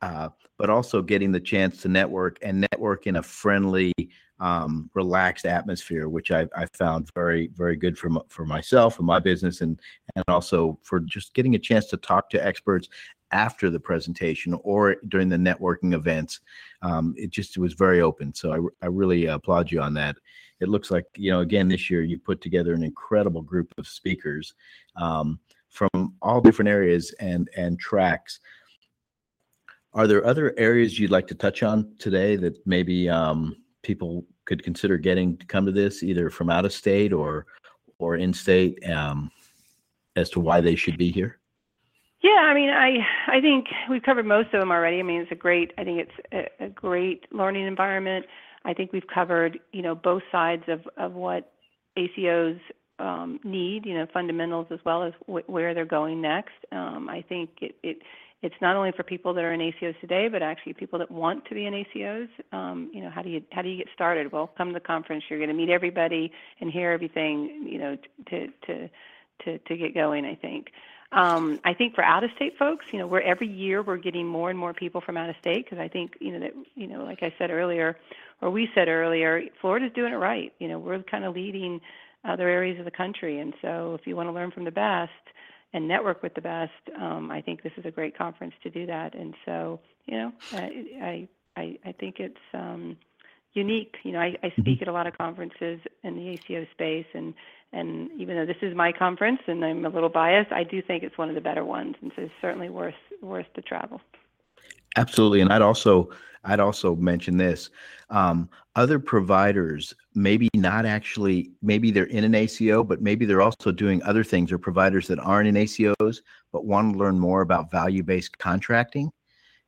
uh, 0.02 0.28
but 0.58 0.70
also 0.70 1.02
getting 1.02 1.32
the 1.32 1.40
chance 1.40 1.82
to 1.82 1.88
network 1.88 2.38
and 2.42 2.66
network 2.72 3.06
in 3.06 3.16
a 3.16 3.22
friendly, 3.22 3.92
um, 4.40 4.90
relaxed 4.94 5.46
atmosphere, 5.46 6.08
which 6.08 6.30
I, 6.30 6.46
I 6.56 6.66
found 6.72 7.10
very, 7.14 7.50
very 7.54 7.76
good 7.76 7.98
for, 7.98 8.10
for 8.28 8.44
myself 8.44 8.98
and 8.98 9.06
my 9.06 9.18
business, 9.18 9.60
and 9.60 9.80
and 10.14 10.24
also 10.28 10.78
for 10.82 11.00
just 11.00 11.34
getting 11.34 11.54
a 11.54 11.58
chance 11.58 11.86
to 11.86 11.96
talk 11.96 12.30
to 12.30 12.44
experts 12.44 12.88
after 13.30 13.68
the 13.68 13.80
presentation 13.80 14.58
or 14.62 14.96
during 15.08 15.28
the 15.28 15.36
networking 15.36 15.94
events. 15.94 16.40
Um, 16.82 17.14
it 17.16 17.30
just 17.30 17.56
it 17.56 17.60
was 17.60 17.74
very 17.74 18.00
open. 18.00 18.34
So 18.34 18.52
I, 18.52 18.84
I 18.84 18.88
really 18.88 19.26
applaud 19.26 19.70
you 19.70 19.80
on 19.80 19.94
that. 19.94 20.16
It 20.60 20.68
looks 20.68 20.90
like 20.90 21.04
you 21.16 21.30
know 21.30 21.40
again 21.40 21.68
this 21.68 21.90
year 21.90 22.02
you 22.02 22.18
put 22.18 22.40
together 22.40 22.74
an 22.74 22.82
incredible 22.82 23.42
group 23.42 23.72
of 23.78 23.86
speakers 23.86 24.54
um, 24.96 25.38
from 25.68 26.14
all 26.22 26.40
different 26.40 26.68
areas 26.68 27.14
and 27.20 27.48
and 27.56 27.78
tracks. 27.78 28.40
Are 29.94 30.06
there 30.06 30.24
other 30.24 30.54
areas 30.58 30.98
you'd 30.98 31.10
like 31.10 31.26
to 31.28 31.34
touch 31.34 31.62
on 31.62 31.94
today 31.98 32.36
that 32.36 32.64
maybe 32.66 33.08
um, 33.08 33.56
people 33.82 34.24
could 34.44 34.62
consider 34.62 34.96
getting 34.96 35.36
to 35.36 35.46
come 35.46 35.66
to 35.66 35.72
this, 35.72 36.02
either 36.02 36.30
from 36.30 36.50
out 36.50 36.64
of 36.64 36.72
state 36.72 37.12
or 37.12 37.46
or 37.98 38.16
in 38.16 38.32
state, 38.32 38.78
um, 38.88 39.30
as 40.16 40.30
to 40.30 40.40
why 40.40 40.60
they 40.60 40.76
should 40.76 40.96
be 40.96 41.10
here? 41.10 41.38
Yeah, 42.22 42.30
I 42.30 42.54
mean, 42.54 42.70
I 42.70 42.98
I 43.28 43.40
think 43.40 43.66
we've 43.88 44.02
covered 44.02 44.26
most 44.26 44.52
of 44.52 44.60
them 44.60 44.70
already. 44.70 44.98
I 44.98 45.02
mean, 45.02 45.20
it's 45.20 45.32
a 45.32 45.36
great. 45.36 45.72
I 45.78 45.84
think 45.84 46.00
it's 46.00 46.48
a, 46.60 46.64
a 46.66 46.68
great 46.68 47.24
learning 47.32 47.66
environment. 47.66 48.26
I 48.64 48.74
think 48.74 48.92
we've 48.92 49.06
covered, 49.12 49.58
you 49.72 49.82
know, 49.82 49.94
both 49.94 50.22
sides 50.32 50.64
of 50.68 50.80
of 50.96 51.12
what 51.12 51.52
ACOs 51.96 52.58
um, 52.98 53.38
need, 53.44 53.86
you 53.86 53.94
know, 53.94 54.06
fundamentals 54.12 54.66
as 54.70 54.80
well 54.84 55.04
as 55.04 55.12
wh- 55.26 55.48
where 55.48 55.74
they're 55.74 55.84
going 55.84 56.20
next. 56.20 56.54
Um, 56.72 57.08
I 57.08 57.22
think 57.28 57.50
it, 57.60 57.76
it 57.82 57.98
it's 58.40 58.54
not 58.60 58.76
only 58.76 58.92
for 58.92 59.02
people 59.02 59.34
that 59.34 59.44
are 59.44 59.52
in 59.52 59.60
ACOs 59.60 59.98
today, 60.00 60.28
but 60.28 60.42
actually 60.42 60.74
people 60.74 60.98
that 61.00 61.10
want 61.10 61.44
to 61.46 61.54
be 61.54 61.66
in 61.66 61.74
ACOs. 61.74 62.28
Um, 62.52 62.90
you 62.92 63.02
know, 63.02 63.10
how 63.10 63.22
do 63.22 63.30
you 63.30 63.42
how 63.50 63.62
do 63.62 63.68
you 63.68 63.76
get 63.76 63.88
started? 63.94 64.30
Well, 64.30 64.50
come 64.56 64.68
to 64.68 64.74
the 64.74 64.80
conference. 64.80 65.24
You're 65.28 65.40
going 65.40 65.48
to 65.48 65.54
meet 65.54 65.70
everybody 65.70 66.30
and 66.60 66.70
hear 66.70 66.92
everything. 66.92 67.66
You 67.68 67.78
know, 67.78 67.98
to 68.30 68.48
to 68.66 68.90
to 69.44 69.58
to 69.58 69.76
get 69.76 69.94
going. 69.94 70.24
I 70.24 70.36
think. 70.36 70.70
Um, 71.10 71.58
I 71.64 71.72
think 71.72 71.94
for 71.94 72.04
out-of-state 72.04 72.58
folks, 72.58 72.84
you 72.92 72.98
know, 72.98 73.06
we're 73.06 73.22
every 73.22 73.48
year 73.48 73.82
we're 73.82 73.96
getting 73.96 74.26
more 74.26 74.50
and 74.50 74.58
more 74.58 74.74
people 74.74 75.00
from 75.00 75.16
out 75.16 75.30
of 75.30 75.36
state 75.40 75.64
because 75.64 75.78
I 75.78 75.88
think, 75.88 76.18
you 76.20 76.32
know, 76.32 76.40
that 76.40 76.52
you 76.74 76.86
know, 76.86 77.02
like 77.02 77.22
I 77.22 77.32
said 77.38 77.50
earlier, 77.50 77.96
or 78.42 78.50
we 78.50 78.68
said 78.74 78.88
earlier, 78.88 79.42
Florida's 79.60 79.92
doing 79.94 80.12
it 80.12 80.16
right. 80.16 80.52
You 80.58 80.68
know, 80.68 80.78
we're 80.78 81.02
kind 81.02 81.24
of 81.24 81.34
leading 81.34 81.80
other 82.24 82.46
areas 82.46 82.78
of 82.78 82.84
the 82.84 82.90
country, 82.90 83.40
and 83.40 83.54
so 83.62 83.96
if 83.98 84.06
you 84.06 84.16
want 84.16 84.28
to 84.28 84.32
learn 84.32 84.50
from 84.50 84.64
the 84.64 84.70
best, 84.70 85.10
and 85.72 85.86
network 85.86 86.22
with 86.22 86.34
the 86.34 86.40
best, 86.40 86.72
um, 86.98 87.30
I 87.30 87.40
think 87.40 87.62
this 87.62 87.72
is 87.76 87.84
a 87.84 87.90
great 87.90 88.16
conference 88.16 88.54
to 88.62 88.70
do 88.70 88.86
that. 88.86 89.14
And 89.14 89.34
so, 89.44 89.80
you 90.06 90.16
know, 90.16 90.32
I 90.52 91.28
I 91.56 91.78
I 91.84 91.92
think 91.92 92.20
it's 92.20 92.36
um, 92.54 92.96
unique. 93.52 93.96
You 94.02 94.12
know, 94.12 94.20
I, 94.20 94.36
I 94.42 94.50
speak 94.50 94.80
mm-hmm. 94.80 94.82
at 94.82 94.88
a 94.88 94.92
lot 94.92 95.06
of 95.06 95.16
conferences 95.16 95.80
in 96.02 96.16
the 96.16 96.28
ACO 96.30 96.66
space, 96.72 97.06
and 97.14 97.34
and 97.72 98.10
even 98.18 98.36
though 98.36 98.46
this 98.46 98.62
is 98.62 98.74
my 98.74 98.92
conference 98.92 99.40
and 99.46 99.64
I'm 99.64 99.84
a 99.84 99.90
little 99.90 100.08
biased, 100.08 100.52
I 100.52 100.64
do 100.64 100.80
think 100.80 101.02
it's 101.02 101.18
one 101.18 101.28
of 101.28 101.34
the 101.34 101.40
better 101.40 101.64
ones, 101.64 101.96
and 102.00 102.12
so 102.16 102.22
it's 102.22 102.32
certainly 102.40 102.70
worth 102.70 102.94
worth 103.20 103.46
the 103.54 103.62
travel. 103.62 104.00
Absolutely, 104.98 105.40
and 105.40 105.52
I'd 105.52 105.62
also 105.62 106.10
I'd 106.42 106.58
also 106.58 106.96
mention 106.96 107.36
this. 107.36 107.70
Um, 108.10 108.48
other 108.74 108.98
providers, 108.98 109.94
maybe 110.14 110.48
not 110.54 110.86
actually, 110.86 111.52
maybe 111.62 111.92
they're 111.92 112.04
in 112.04 112.24
an 112.24 112.34
ACO, 112.34 112.82
but 112.82 113.00
maybe 113.00 113.24
they're 113.24 113.42
also 113.42 113.70
doing 113.70 114.02
other 114.02 114.24
things 114.24 114.50
or 114.50 114.58
providers 114.58 115.06
that 115.06 115.20
aren't 115.20 115.48
in 115.48 115.54
ACOs, 115.54 116.20
but 116.52 116.64
want 116.64 116.92
to 116.92 116.98
learn 116.98 117.18
more 117.18 117.42
about 117.42 117.70
value 117.70 118.02
based 118.02 118.38
contracting. 118.38 119.10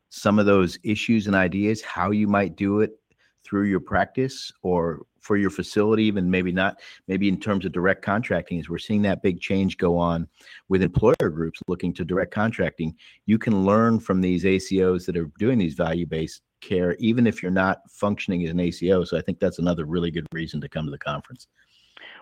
Some 0.08 0.40
of 0.40 0.46
those 0.46 0.78
issues 0.82 1.28
and 1.28 1.36
ideas, 1.36 1.80
how 1.80 2.10
you 2.10 2.26
might 2.26 2.56
do 2.56 2.80
it 2.80 2.98
through 3.44 3.64
your 3.64 3.80
practice 3.80 4.52
or 4.62 5.06
for 5.20 5.36
your 5.36 5.50
facility, 5.50 6.04
even 6.04 6.30
maybe 6.30 6.52
not, 6.52 6.80
maybe 7.08 7.28
in 7.28 7.38
terms 7.38 7.64
of 7.64 7.72
direct 7.72 8.02
contracting, 8.02 8.58
as 8.58 8.68
we're 8.68 8.78
seeing 8.78 9.02
that 9.02 9.22
big 9.22 9.40
change 9.40 9.76
go 9.76 9.96
on 9.96 10.26
with 10.68 10.82
employer 10.82 11.28
groups 11.30 11.60
looking 11.68 11.92
to 11.94 12.04
direct 12.04 12.32
contracting. 12.32 12.94
You 13.26 13.38
can 13.38 13.64
learn 13.64 14.00
from 14.00 14.20
these 14.20 14.44
ACOs 14.44 15.06
that 15.06 15.16
are 15.16 15.30
doing 15.38 15.58
these 15.58 15.74
value 15.74 16.06
based 16.06 16.42
care, 16.60 16.96
even 16.98 17.26
if 17.26 17.42
you're 17.42 17.50
not 17.50 17.78
functioning 17.90 18.44
as 18.44 18.50
an 18.50 18.60
ACO. 18.60 19.04
So 19.04 19.16
I 19.16 19.22
think 19.22 19.40
that's 19.40 19.58
another 19.58 19.84
really 19.84 20.10
good 20.10 20.26
reason 20.32 20.60
to 20.60 20.68
come 20.68 20.84
to 20.84 20.90
the 20.90 20.98
conference. 20.98 21.46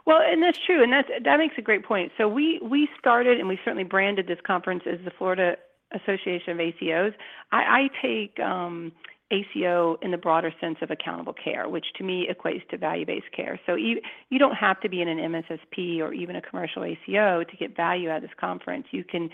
Well, 0.07 0.21
and 0.25 0.43
that's 0.43 0.59
true, 0.65 0.83
and 0.83 0.91
that's 0.91 1.09
that 1.25 1.37
makes 1.37 1.57
a 1.59 1.63
great 1.63 1.85
point. 1.85 2.13
So 2.17 2.29
we 2.29 2.61
we 2.63 2.89
started, 2.99 3.39
and 3.39 3.47
we 3.47 3.59
certainly 3.63 3.85
branded 3.85 4.27
this 4.27 4.39
conference 4.47 4.85
as 4.91 4.99
the 5.05 5.11
Florida 5.11 5.57
Association 5.93 6.53
of 6.53 6.59
ACOs. 6.59 7.13
I, 7.53 7.59
I 7.59 7.89
take 8.01 8.41
um, 8.41 8.93
ACO 9.31 9.99
in 10.03 10.11
the 10.11 10.17
broader 10.17 10.53
sense 10.61 10.79
of 10.81 10.91
accountable 10.91 11.35
care, 11.35 11.69
which 11.69 11.87
to 11.97 12.05
me 12.05 12.29
equates 12.31 12.67
to 12.69 12.79
value-based 12.79 13.31
care. 13.35 13.61
So 13.67 13.75
you, 13.75 14.01
you 14.31 14.39
don't 14.39 14.55
have 14.55 14.81
to 14.81 14.89
be 14.89 15.03
in 15.03 15.09
an 15.09 15.19
MSSP 15.19 16.01
or 16.01 16.13
even 16.13 16.37
a 16.37 16.43
commercial 16.43 16.85
ACO 16.85 17.45
to 17.45 17.57
get 17.57 17.77
value 17.77 18.11
out 18.11 18.17
of 18.17 18.23
this 18.23 18.31
conference. 18.41 18.87
You 18.91 19.05
can 19.05 19.29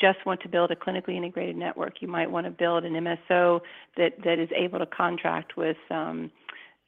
just 0.00 0.24
want 0.26 0.40
to 0.42 0.48
build 0.48 0.70
a 0.70 0.76
clinically 0.76 1.16
integrated 1.16 1.56
network. 1.56 2.00
You 2.00 2.08
might 2.08 2.30
want 2.30 2.46
to 2.46 2.50
build 2.50 2.84
an 2.84 2.92
MSO 2.94 3.60
that, 3.96 4.12
that 4.24 4.38
is 4.38 4.48
able 4.54 4.78
to 4.78 4.86
contract 4.86 5.56
with 5.56 5.76
um, 5.90 6.30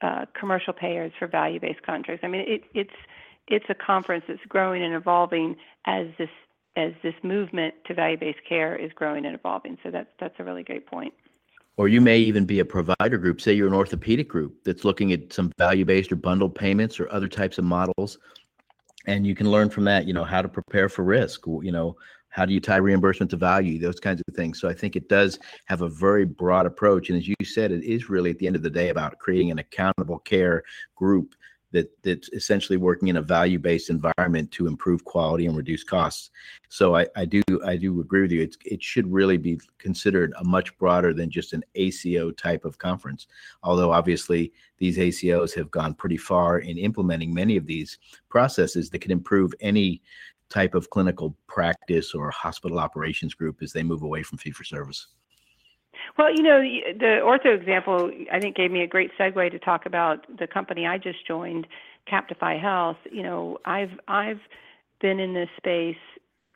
uh, 0.00 0.26
commercial 0.38 0.72
payers 0.72 1.12
for 1.18 1.26
value-based 1.26 1.82
contracts. 1.82 2.22
I 2.24 2.28
mean, 2.28 2.44
it, 2.46 2.62
it's 2.74 2.90
it's 3.50 3.64
a 3.70 3.74
conference 3.74 4.24
that's 4.28 4.40
growing 4.48 4.82
and 4.82 4.94
evolving 4.94 5.56
as 5.87 6.06
this 6.18 6.28
as 6.76 6.92
this 7.02 7.14
movement 7.22 7.74
to 7.87 7.94
value-based 7.94 8.38
care 8.48 8.76
is 8.76 8.92
growing 8.94 9.24
and 9.26 9.34
evolving. 9.34 9.78
So 9.82 9.90
that's 9.90 10.11
that's 10.20 10.34
a 10.38 10.44
really 10.44 10.62
great 10.62 10.87
point. 10.87 11.12
Or 11.79 11.87
you 11.87 12.01
may 12.01 12.19
even 12.19 12.45
be 12.45 12.59
a 12.59 12.64
provider 12.64 13.19
group. 13.19 13.41
Say 13.41 13.53
you're 13.53 13.69
an 13.69 13.73
orthopedic 13.73 14.29
group 14.29 14.64
that's 14.64 14.85
looking 14.85 15.12
at 15.12 15.33
some 15.33 15.53
value-based 15.59 16.11
or 16.11 16.17
bundled 16.17 16.57
payments 16.57 16.99
or 16.99 17.11
other 17.12 17.29
types 17.29 17.57
of 17.57 17.64
models, 17.64 18.19
and 19.07 19.25
you 19.25 19.37
can 19.37 19.49
learn 19.49 19.71
from 19.71 19.85
that. 19.85 20.05
You 20.05 20.12
know 20.12 20.25
how 20.25 20.43
to 20.43 20.49
prepare 20.49 20.88
for 20.88 21.05
risk. 21.05 21.47
You 21.47 21.71
know 21.71 21.97
how 22.31 22.45
do 22.45 22.53
you 22.53 22.61
tie 22.61 22.77
reimbursement 22.77 23.31
to 23.31 23.37
value? 23.37 23.79
Those 23.79 24.01
kinds 24.01 24.21
of 24.27 24.35
things. 24.35 24.61
So 24.61 24.69
I 24.69 24.75
think 24.75 24.97
it 24.97 25.09
does 25.09 25.38
have 25.67 25.83
a 25.83 25.88
very 25.88 26.25
broad 26.25 26.67
approach. 26.67 27.11
And 27.11 27.19
as 27.19 27.29
you 27.29 27.37
said, 27.45 27.71
it 27.71 27.85
is 27.85 28.11
really 28.11 28.31
at 28.31 28.38
the 28.38 28.49
end 28.49 28.57
of 28.57 28.62
the 28.62 28.71
day 28.71 28.88
about 28.88 29.19
creating 29.19 29.53
an 29.53 29.61
accountable 29.61 30.19
care 30.19 30.64
group 30.97 31.37
that 31.72 31.90
that's 32.02 32.28
essentially 32.31 32.78
working 32.78 33.09
in 33.09 33.16
a 33.16 33.22
value-based 33.22 33.90
environment 33.90 34.50
to 34.52 34.66
improve 34.66 35.04
quality 35.04 35.46
and 35.46 35.57
reduce 35.57 35.85
costs. 35.85 36.31
So 36.68 36.96
I, 36.96 37.07
I 37.16 37.24
do 37.24 37.42
I 37.64 37.76
do 37.76 38.00
agree 38.00 38.22
with 38.22 38.33
you. 38.33 38.42
It's 38.42 38.57
it 38.64 38.83
should 38.83 39.11
really 39.12 39.37
be 39.37 39.61
considered 39.78 40.33
a 40.38 40.44
much 40.44 40.76
broader 40.78 41.12
than 41.12 41.31
just 41.31 41.52
an 41.52 41.62
ACO 41.74 42.31
type 42.31 42.64
of 42.64 42.78
conference. 42.78 43.26
Although 43.62 43.92
obviously 43.92 44.52
these 44.78 44.96
ACOs 44.96 45.54
have 45.54 45.70
gone 45.70 45.94
pretty 45.94 46.16
far 46.16 46.61
in 46.61 46.78
implementing 46.78 47.35
many 47.35 47.57
of 47.57 47.66
these 47.66 47.98
processes 48.28 48.90
that 48.90 49.00
can 49.00 49.11
improve 49.11 49.52
any 49.61 50.02
type 50.48 50.74
of 50.74 50.88
clinical 50.88 51.37
practice 51.46 52.14
or 52.14 52.31
hospital 52.31 52.78
operations 52.78 53.35
group 53.35 53.59
as 53.62 53.72
they 53.72 53.83
move 53.83 54.02
away 54.02 54.22
from 54.22 54.38
fee 54.38 54.50
for 54.50 54.64
service. 54.64 55.09
Well, 56.16 56.35
you 56.35 56.42
know, 56.42 56.61
the 56.61 57.21
ortho 57.23 57.59
example 57.59 58.11
I 58.33 58.40
think 58.40 58.57
gave 58.57 58.71
me 58.71 58.83
a 58.83 58.87
great 58.87 59.11
segue 59.18 59.51
to 59.51 59.59
talk 59.59 59.87
about 59.87 60.27
the 60.38 60.47
company 60.47 60.87
I 60.87 60.99
just 60.99 61.27
joined, 61.27 61.66
Captify 62.11 62.61
Health. 62.61 62.97
You 63.11 63.23
know, 63.23 63.59
I've 63.64 63.92
I've 64.09 64.40
been 65.01 65.21
in 65.21 65.35
this 65.35 65.49
space 65.57 65.97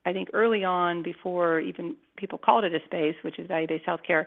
I 0.05 0.13
think 0.13 0.29
early 0.33 0.65
on 0.65 1.03
before 1.03 1.61
even 1.61 1.97
people 2.17 2.39
called 2.39 2.65
it 2.65 2.75
a 2.75 2.85
space, 2.85 3.15
which 3.23 3.39
is 3.39 3.47
value-based 3.47 3.87
healthcare, 3.87 4.27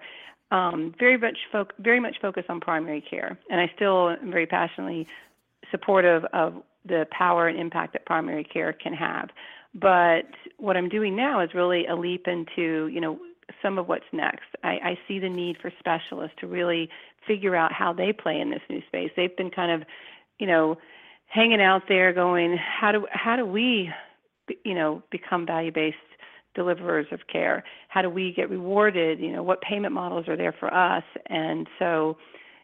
um, 0.51 0.93
very 0.99 1.17
much 1.17 1.37
fo- 1.51 1.67
very 1.79 1.99
much 1.99 2.15
focused 2.21 2.49
on 2.49 2.59
primary 2.59 3.01
care, 3.01 3.37
and 3.49 3.59
I 3.59 3.71
still 3.75 4.09
am 4.09 4.31
very 4.31 4.45
passionately 4.45 5.07
supportive 5.71 6.23
of 6.33 6.61
the 6.85 7.07
power 7.11 7.47
and 7.47 7.59
impact 7.59 7.93
that 7.93 8.05
primary 8.05 8.43
care 8.43 8.71
can 8.71 8.93
have. 8.93 9.29
But 9.73 10.27
what 10.57 10.77
I'm 10.77 10.87
doing 10.87 11.15
now 11.15 11.41
is 11.41 11.49
really 11.53 11.87
a 11.87 11.95
leap 11.95 12.27
into, 12.27 12.87
you 12.87 13.01
know, 13.01 13.19
some 13.61 13.77
of 13.77 13.87
what's 13.87 14.05
next. 14.11 14.47
I, 14.63 14.69
I 14.69 14.99
see 15.07 15.19
the 15.19 15.29
need 15.29 15.57
for 15.61 15.71
specialists 15.79 16.35
to 16.39 16.47
really 16.47 16.89
figure 17.27 17.55
out 17.55 17.71
how 17.71 17.93
they 17.93 18.13
play 18.13 18.39
in 18.39 18.49
this 18.49 18.61
new 18.69 18.81
space. 18.87 19.11
They've 19.15 19.35
been 19.35 19.51
kind 19.51 19.71
of, 19.71 19.87
you 20.39 20.47
know, 20.47 20.77
hanging 21.27 21.61
out 21.61 21.83
there 21.87 22.13
going, 22.13 22.57
how 22.57 22.91
do 22.91 23.07
how 23.11 23.35
do 23.35 23.45
we, 23.45 23.91
you 24.63 24.73
know, 24.73 25.03
become 25.11 25.45
value-based 25.45 25.97
deliverers 26.53 27.07
of 27.11 27.19
care? 27.31 27.63
How 27.89 28.01
do 28.01 28.09
we 28.09 28.33
get 28.33 28.49
rewarded? 28.49 29.19
You 29.19 29.31
know, 29.31 29.43
what 29.43 29.61
payment 29.61 29.93
models 29.93 30.27
are 30.27 30.37
there 30.37 30.53
for 30.59 30.73
us? 30.73 31.03
And 31.27 31.67
so, 31.79 32.17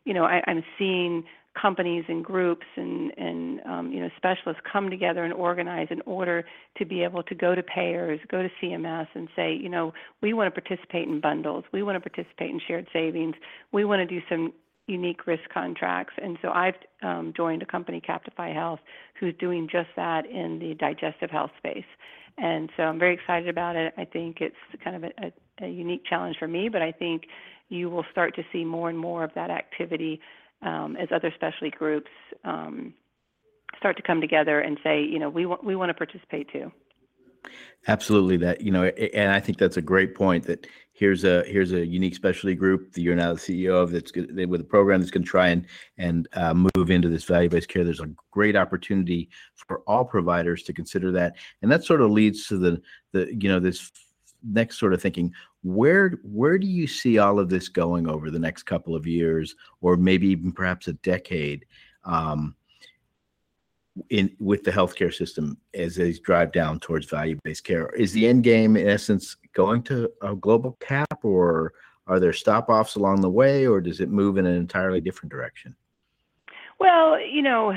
you 0.06 0.13
know, 0.13 0.26
I, 0.26 0.41
I'm 0.48 0.63
seeing 0.78 1.24
companies 1.59 2.05
and 2.07 2.23
groups 2.23 2.65
and, 2.75 3.11
and 3.17 3.61
um, 3.65 3.91
you 3.91 3.99
know 3.99 4.09
specialists 4.17 4.61
come 4.71 4.89
together 4.89 5.23
and 5.23 5.33
organize 5.33 5.87
in 5.89 6.01
order 6.05 6.45
to 6.77 6.85
be 6.85 7.03
able 7.03 7.23
to 7.23 7.35
go 7.35 7.55
to 7.55 7.63
payers, 7.63 8.19
go 8.29 8.41
to 8.41 8.49
CMS, 8.61 9.07
and 9.13 9.27
say, 9.35 9.53
you 9.53 9.69
know, 9.69 9.93
we 10.21 10.33
want 10.33 10.53
to 10.53 10.61
participate 10.61 11.07
in 11.07 11.19
bundles, 11.19 11.63
we 11.73 11.83
want 11.83 12.01
to 12.01 12.09
participate 12.09 12.49
in 12.49 12.59
shared 12.67 12.87
savings, 12.93 13.35
we 13.71 13.83
want 13.85 13.99
to 13.99 14.05
do 14.05 14.21
some 14.29 14.53
unique 14.87 15.27
risk 15.27 15.43
contracts. 15.53 16.13
And 16.21 16.37
so 16.41 16.49
I've 16.49 16.75
um, 17.01 17.33
joined 17.35 17.61
a 17.61 17.65
company, 17.65 18.01
Captify 18.01 18.53
Health, 18.53 18.79
who's 19.19 19.33
doing 19.39 19.67
just 19.71 19.89
that 19.95 20.25
in 20.25 20.59
the 20.59 20.73
digestive 20.75 21.29
health 21.29 21.51
space. 21.57 21.85
And 22.37 22.69
so 22.75 22.83
I'm 22.83 22.99
very 22.99 23.13
excited 23.13 23.47
about 23.47 23.75
it. 23.75 23.93
I 23.97 24.05
think 24.05 24.37
it's 24.41 24.55
kind 24.83 24.95
of 24.95 25.03
a, 25.03 25.25
a, 25.25 25.65
a 25.65 25.69
unique 25.69 26.03
challenge 26.09 26.37
for 26.39 26.47
me, 26.47 26.69
but 26.69 26.81
I 26.81 26.91
think 26.91 27.23
you 27.69 27.89
will 27.89 28.05
start 28.11 28.35
to 28.35 28.43
see 28.51 28.65
more 28.65 28.89
and 28.89 28.97
more 28.97 29.23
of 29.23 29.31
that 29.35 29.49
activity 29.49 30.19
um, 30.62 30.95
as 30.97 31.10
other 31.12 31.32
specialty 31.36 31.69
groups 31.69 32.12
um, 32.43 32.93
start 33.78 33.97
to 33.97 34.04
come 34.04 34.21
together 34.21 34.60
and 34.60 34.80
say, 34.84 35.02
you 35.04 35.19
know, 35.19 35.30
we 35.30 35.45
want 35.45 35.63
we 35.63 35.76
want 35.76 35.89
to 35.89 35.93
participate 35.93 36.52
too. 36.52 36.71
Absolutely, 37.88 38.38
that 38.38 38.62
you 38.62 38.71
know, 38.71 38.84
and 38.86 39.32
I 39.32 39.39
think 39.39 39.58
that's 39.58 39.78
a 39.78 39.82
great 39.82 40.13
point. 40.13 40.45
That 40.45 40.67
here's 40.93 41.24
a 41.24 41.43
here's 41.45 41.71
a 41.71 41.84
unique 41.84 42.13
specialty 42.13 42.54
group 42.54 42.93
that 42.93 43.02
you're 43.02 43.15
now 43.15 43.34
the 43.34 43.39
CEO 43.39 43.82
of. 43.82 43.91
That's 43.91 44.12
good, 44.12 44.32
with 44.47 44.62
a 44.62 44.65
program 44.65 45.00
that's 45.00 45.10
going 45.10 45.24
to 45.24 45.30
try 45.30 45.47
and 45.47 45.65
and 45.97 46.28
uh, 46.34 46.54
move 46.54 46.91
into 46.91 47.10
this 47.10 47.24
value 47.24 47.50
based 47.50 47.69
care. 47.69 47.84
There's 47.84 48.00
a 48.00 48.13
great 48.30 48.56
opportunity 48.56 49.30
for 49.56 49.80
all 49.88 50.06
providers 50.06 50.62
to 50.63 50.74
consider 50.74 51.12
that, 51.13 51.38
and 51.63 51.71
that 51.71 51.84
sort 51.84 52.02
of 52.02 52.12
leads 52.12 52.45
to 52.47 52.58
the 52.58 52.82
the 53.13 53.36
you 53.39 53.50
know 53.50 53.60
this 53.60 53.91
next 54.43 54.78
sort 54.78 54.93
of 54.93 55.02
thinking 55.02 55.34
where 55.63 56.19
where 56.24 56.58
do 56.58 56.67
you 56.67 56.88
see 56.88 57.17
all 57.17 57.39
of 57.39 57.50
this 57.50 57.69
going 57.69 58.08
over 58.08 58.32
the 58.32 58.39
next 58.39 58.63
couple 58.63 58.95
of 58.95 59.06
years 59.06 59.56
or 59.82 59.95
maybe 59.95 60.28
even 60.28 60.52
perhaps 60.52 60.88
a 60.88 60.93
decade 60.93 61.65
um, 62.04 62.56
in 64.10 64.36
with 64.39 64.63
the 64.63 64.71
healthcare 64.71 65.13
system 65.13 65.58
as 65.74 65.95
they 65.95 66.13
drive 66.13 66.52
down 66.52 66.80
towards 66.80 67.08
value-based 67.08 67.63
care 67.63 67.89
is 67.89 68.12
the 68.13 68.26
end 68.26 68.43
game 68.43 68.76
in 68.76 68.88
essence 68.88 69.38
going 69.54 69.84
to 69.84 70.10
a 70.24 70.36
global 70.36 70.78
cap 70.80 71.24
or 71.24 71.74
are 72.08 72.19
there 72.19 72.34
stop-offs 72.34 72.95
along 72.95 73.21
the 73.21 73.30
way 73.30 73.67
or 73.67 73.80
does 73.80 74.00
it 74.00 74.10
move 74.10 74.38
in 74.38 74.45
an 74.45 74.56
entirely 74.56 75.02
different 75.02 75.32
direction 75.32 75.76
well, 76.80 77.19
you 77.21 77.43
know, 77.43 77.76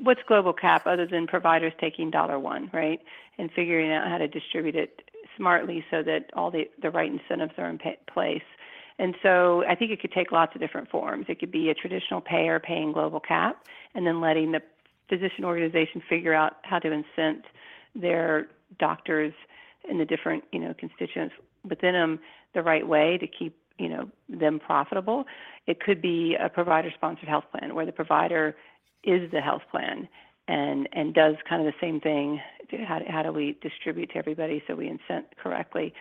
what's 0.00 0.20
global 0.28 0.52
cap 0.52 0.86
other 0.86 1.08
than 1.08 1.26
providers 1.26 1.72
taking 1.80 2.08
dollar 2.08 2.38
one, 2.38 2.70
right? 2.72 3.00
And 3.36 3.50
figuring 3.50 3.90
out 3.90 4.06
how 4.06 4.18
to 4.18 4.28
distribute 4.28 4.76
it 4.76 5.02
smartly 5.36 5.84
so 5.90 6.02
that 6.02 6.30
all 6.34 6.50
the, 6.50 6.64
the 6.80 6.90
right 6.90 7.10
incentives 7.10 7.52
are 7.58 7.68
in 7.68 7.78
place. 8.12 8.42
And 8.98 9.14
so 9.22 9.64
I 9.68 9.74
think 9.74 9.90
it 9.90 10.00
could 10.00 10.12
take 10.12 10.32
lots 10.32 10.54
of 10.54 10.60
different 10.60 10.90
forms. 10.90 11.26
It 11.28 11.40
could 11.40 11.50
be 11.50 11.70
a 11.70 11.74
traditional 11.74 12.20
payer 12.20 12.60
paying 12.60 12.92
global 12.92 13.20
cap 13.20 13.64
and 13.94 14.06
then 14.06 14.20
letting 14.20 14.52
the 14.52 14.60
physician 15.08 15.44
organization 15.44 16.02
figure 16.08 16.34
out 16.34 16.56
how 16.62 16.78
to 16.78 16.88
incent 16.88 17.42
their 17.94 18.48
doctors 18.78 19.32
and 19.88 19.98
the 19.98 20.04
different, 20.04 20.44
you 20.52 20.60
know, 20.60 20.74
constituents 20.78 21.34
within 21.68 21.92
them 21.92 22.20
the 22.54 22.62
right 22.62 22.86
way 22.86 23.18
to 23.18 23.26
keep, 23.26 23.56
you 23.78 23.88
know, 23.88 24.08
them 24.28 24.58
profitable. 24.58 25.24
It 25.66 25.80
could 25.80 26.00
be 26.00 26.36
a 26.40 26.48
provider 26.48 26.90
sponsored 26.94 27.28
health 27.28 27.44
plan 27.50 27.74
where 27.74 27.86
the 27.86 27.92
provider 27.92 28.56
is 29.04 29.30
the 29.32 29.40
health 29.40 29.62
plan 29.70 30.08
and 30.48 30.88
and 30.92 31.14
does 31.14 31.36
kind 31.48 31.66
of 31.66 31.72
the 31.72 31.78
same 31.80 32.00
thing. 32.00 32.40
How, 32.86 33.00
how 33.06 33.22
do 33.22 33.32
we 33.32 33.58
distribute 33.60 34.10
to 34.12 34.16
everybody 34.16 34.62
so 34.66 34.74
we 34.74 34.88
incent 34.88 35.24
correctly? 35.42 35.92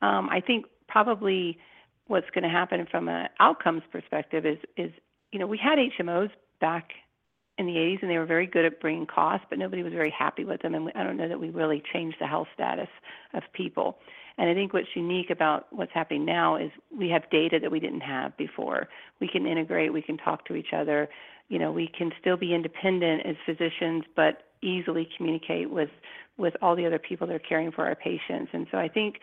Um, 0.00 0.28
I 0.30 0.40
think 0.40 0.66
probably 0.88 1.58
what's 2.06 2.30
going 2.30 2.44
to 2.44 2.50
happen 2.50 2.86
from 2.90 3.08
an 3.08 3.28
outcomes 3.40 3.82
perspective 3.90 4.46
is 4.46 4.58
is 4.76 4.92
you 5.32 5.38
know 5.38 5.46
we 5.46 5.58
had 5.58 5.78
HMOs 5.78 6.30
back 6.60 6.90
in 7.58 7.66
the 7.66 7.72
80s 7.72 8.00
and 8.00 8.10
they 8.10 8.16
were 8.16 8.26
very 8.26 8.46
good 8.46 8.64
at 8.64 8.80
bringing 8.80 9.06
costs, 9.06 9.46
but 9.50 9.58
nobody 9.58 9.82
was 9.82 9.92
very 9.92 10.12
happy 10.16 10.44
with 10.44 10.62
them. 10.62 10.74
And 10.74 10.90
I 10.94 11.04
don't 11.04 11.18
know 11.18 11.28
that 11.28 11.38
we 11.38 11.50
really 11.50 11.82
changed 11.92 12.16
the 12.18 12.26
health 12.26 12.48
status 12.54 12.88
of 13.34 13.42
people. 13.52 13.98
And 14.40 14.48
I 14.48 14.54
think 14.54 14.72
what's 14.72 14.88
unique 14.94 15.28
about 15.28 15.66
what's 15.70 15.92
happening 15.92 16.24
now 16.24 16.56
is 16.56 16.70
we 16.90 17.10
have 17.10 17.28
data 17.30 17.58
that 17.60 17.70
we 17.70 17.78
didn't 17.78 18.00
have 18.00 18.34
before. 18.38 18.88
We 19.20 19.28
can 19.28 19.46
integrate, 19.46 19.92
we 19.92 20.00
can 20.00 20.16
talk 20.16 20.46
to 20.46 20.54
each 20.54 20.72
other, 20.74 21.10
you 21.50 21.58
know, 21.58 21.70
we 21.70 21.86
can 21.86 22.10
still 22.18 22.38
be 22.38 22.54
independent 22.54 23.26
as 23.26 23.36
physicians, 23.44 24.04
but 24.16 24.44
easily 24.62 25.06
communicate 25.14 25.70
with 25.70 25.90
with 26.38 26.54
all 26.62 26.74
the 26.74 26.86
other 26.86 26.98
people 26.98 27.26
that 27.26 27.34
are 27.34 27.38
caring 27.38 27.70
for 27.70 27.86
our 27.86 27.94
patients. 27.94 28.48
And 28.54 28.66
so 28.70 28.78
I 28.78 28.88
think 28.88 29.16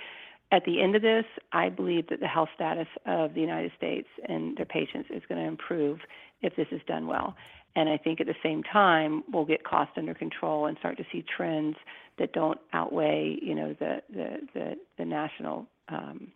at 0.51 0.63
the 0.65 0.83
end 0.83 0.95
of 0.95 1.01
this, 1.01 1.25
I 1.51 1.69
believe 1.69 2.07
that 2.09 2.19
the 2.19 2.27
health 2.27 2.49
status 2.53 2.87
of 3.07 3.33
the 3.33 3.41
United 3.41 3.71
States 3.75 4.07
and 4.29 4.55
their 4.55 4.67
patients 4.67 5.09
is 5.09 5.23
going 5.27 5.41
to 5.41 5.47
improve 5.47 5.97
if 6.43 6.55
this 6.55 6.67
is 6.71 6.81
done 6.87 7.07
well. 7.07 7.35
And 7.77 7.89
I 7.89 7.97
think 7.97 8.19
at 8.19 8.25
the 8.25 8.35
same 8.41 8.63
time, 8.63 9.23
we'll 9.31 9.45
get 9.45 9.63
cost 9.63 9.91
under 9.97 10.15
control 10.15 10.65
and 10.65 10.75
start 10.79 10.97
to 10.97 11.05
see 11.11 11.23
trends 11.23 11.75
that 12.17 12.33
don't 12.33 12.59
outweigh, 12.73 13.37
you 13.39 13.53
know, 13.53 13.75
the 13.79 14.01
the 14.09 14.39
the, 14.55 14.75
the 14.97 15.05
national 15.05 15.67
um, 15.87 16.31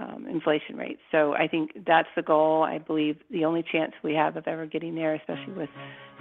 um, 0.00 0.26
inflation 0.26 0.76
rates. 0.76 1.00
So 1.12 1.34
I 1.34 1.46
think 1.46 1.84
that's 1.86 2.08
the 2.16 2.22
goal. 2.22 2.62
I 2.62 2.78
believe 2.78 3.18
the 3.30 3.44
only 3.44 3.62
chance 3.70 3.92
we 4.02 4.14
have 4.14 4.38
of 4.38 4.48
ever 4.48 4.64
getting 4.64 4.94
there, 4.94 5.14
especially 5.14 5.52
with 5.52 5.68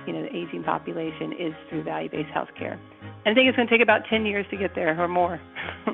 you 0.06 0.12
know 0.12 0.24
the 0.24 0.36
aging 0.36 0.66
population, 0.66 1.32
is 1.32 1.54
through 1.70 1.84
value-based 1.84 2.30
healthcare. 2.32 2.78
And 3.26 3.32
I 3.32 3.34
think 3.34 3.48
it's 3.48 3.56
going 3.56 3.70
to 3.70 3.74
take 3.74 3.82
about 3.82 4.02
10 4.10 4.26
years 4.26 4.46
to 4.52 4.58
get 4.58 4.76
there 4.76 5.02
or 5.02 5.08
more. 5.08 5.40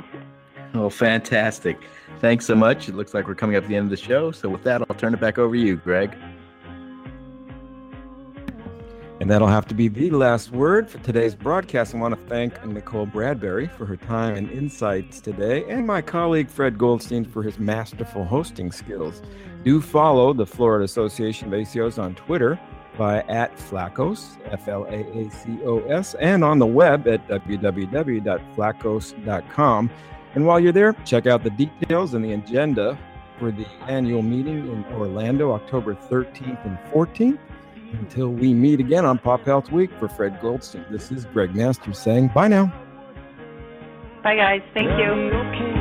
oh, 0.73 0.89
fantastic! 0.89 1.77
Thanks 2.21 2.47
so 2.47 2.56
much. 2.56 2.89
It 2.89 2.95
looks 2.95 3.13
like 3.13 3.27
we're 3.27 3.36
coming 3.36 3.56
up 3.56 3.65
to 3.65 3.69
the 3.69 3.75
end 3.75 3.86
of 3.86 3.91
the 3.91 4.04
show. 4.04 4.32
So 4.32 4.49
with 4.49 4.63
that, 4.63 4.82
I'll 4.89 4.97
turn 4.97 5.13
it 5.13 5.19
back 5.19 5.38
over 5.38 5.54
to 5.54 5.62
you, 5.62 5.75
Greg. 5.75 6.17
And 9.22 9.30
that'll 9.30 9.48
have 9.48 9.68
to 9.68 9.76
be 9.76 9.88
the 9.88 10.10
last 10.10 10.50
word 10.50 10.90
for 10.90 10.98
today's 10.98 11.36
broadcast. 11.36 11.94
I 11.94 12.00
want 12.00 12.20
to 12.20 12.26
thank 12.26 12.66
Nicole 12.66 13.06
Bradberry 13.06 13.70
for 13.70 13.86
her 13.86 13.96
time 13.96 14.36
and 14.36 14.50
insights 14.50 15.22
today, 15.22 15.64
and 15.70 15.86
my 15.86 16.02
colleague 16.02 16.50
Fred 16.50 16.80
Goldstein 16.80 17.24
for 17.24 17.44
his 17.44 17.60
masterful 17.60 18.26
hosting 18.26 18.72
skills. 18.72 19.22
Do 19.64 19.80
follow 19.80 20.34
the 20.34 20.48
Florida 20.48 20.86
Association 20.86 21.54
of 21.54 21.60
ACOs 21.60 22.02
on 22.02 22.16
Twitter 22.16 22.60
by 22.98 23.20
at 23.28 23.56
FLAACOs, 23.58 24.40
F 24.52 24.68
L 24.68 24.86
A 24.86 24.96
A 24.96 25.30
C 25.30 25.60
O 25.66 25.82
S, 25.82 26.16
and 26.16 26.44
on 26.44 26.58
the 26.58 26.66
web 26.66 27.08
at 27.08 27.28
www.flaacos.com. 27.28 29.92
And 30.34 30.48
while 30.48 30.60
you're 30.60 30.72
there, 30.72 30.94
check 31.06 31.28
out 31.28 31.44
the 31.44 31.52
details 31.52 32.16
and 32.16 32.26
the 32.26 32.34
agenda 32.34 32.98
for 33.38 33.52
the 33.52 33.68
annual 33.88 34.24
meeting 34.24 34.68
in 34.68 34.84
Orlando, 34.96 35.52
October 35.52 35.94
13th 35.94 36.66
and 36.66 36.80
14th. 36.92 37.38
Until 37.93 38.30
we 38.30 38.54
meet 38.54 38.80
again 38.80 39.06
on 39.06 39.17
Pop 39.17 39.45
Health 39.45 39.71
Week 39.71 39.91
for 39.99 40.08
Fred 40.08 40.39
Goldstein, 40.41 40.86
this 40.89 41.12
is 41.12 41.25
Greg 41.25 41.56
Masters 41.56 41.97
saying 41.97 42.32
bye 42.34 42.47
now. 42.47 42.73
Bye, 44.23 44.36
guys. 44.36 44.62
Thank 44.73 44.89
you. 44.99 45.81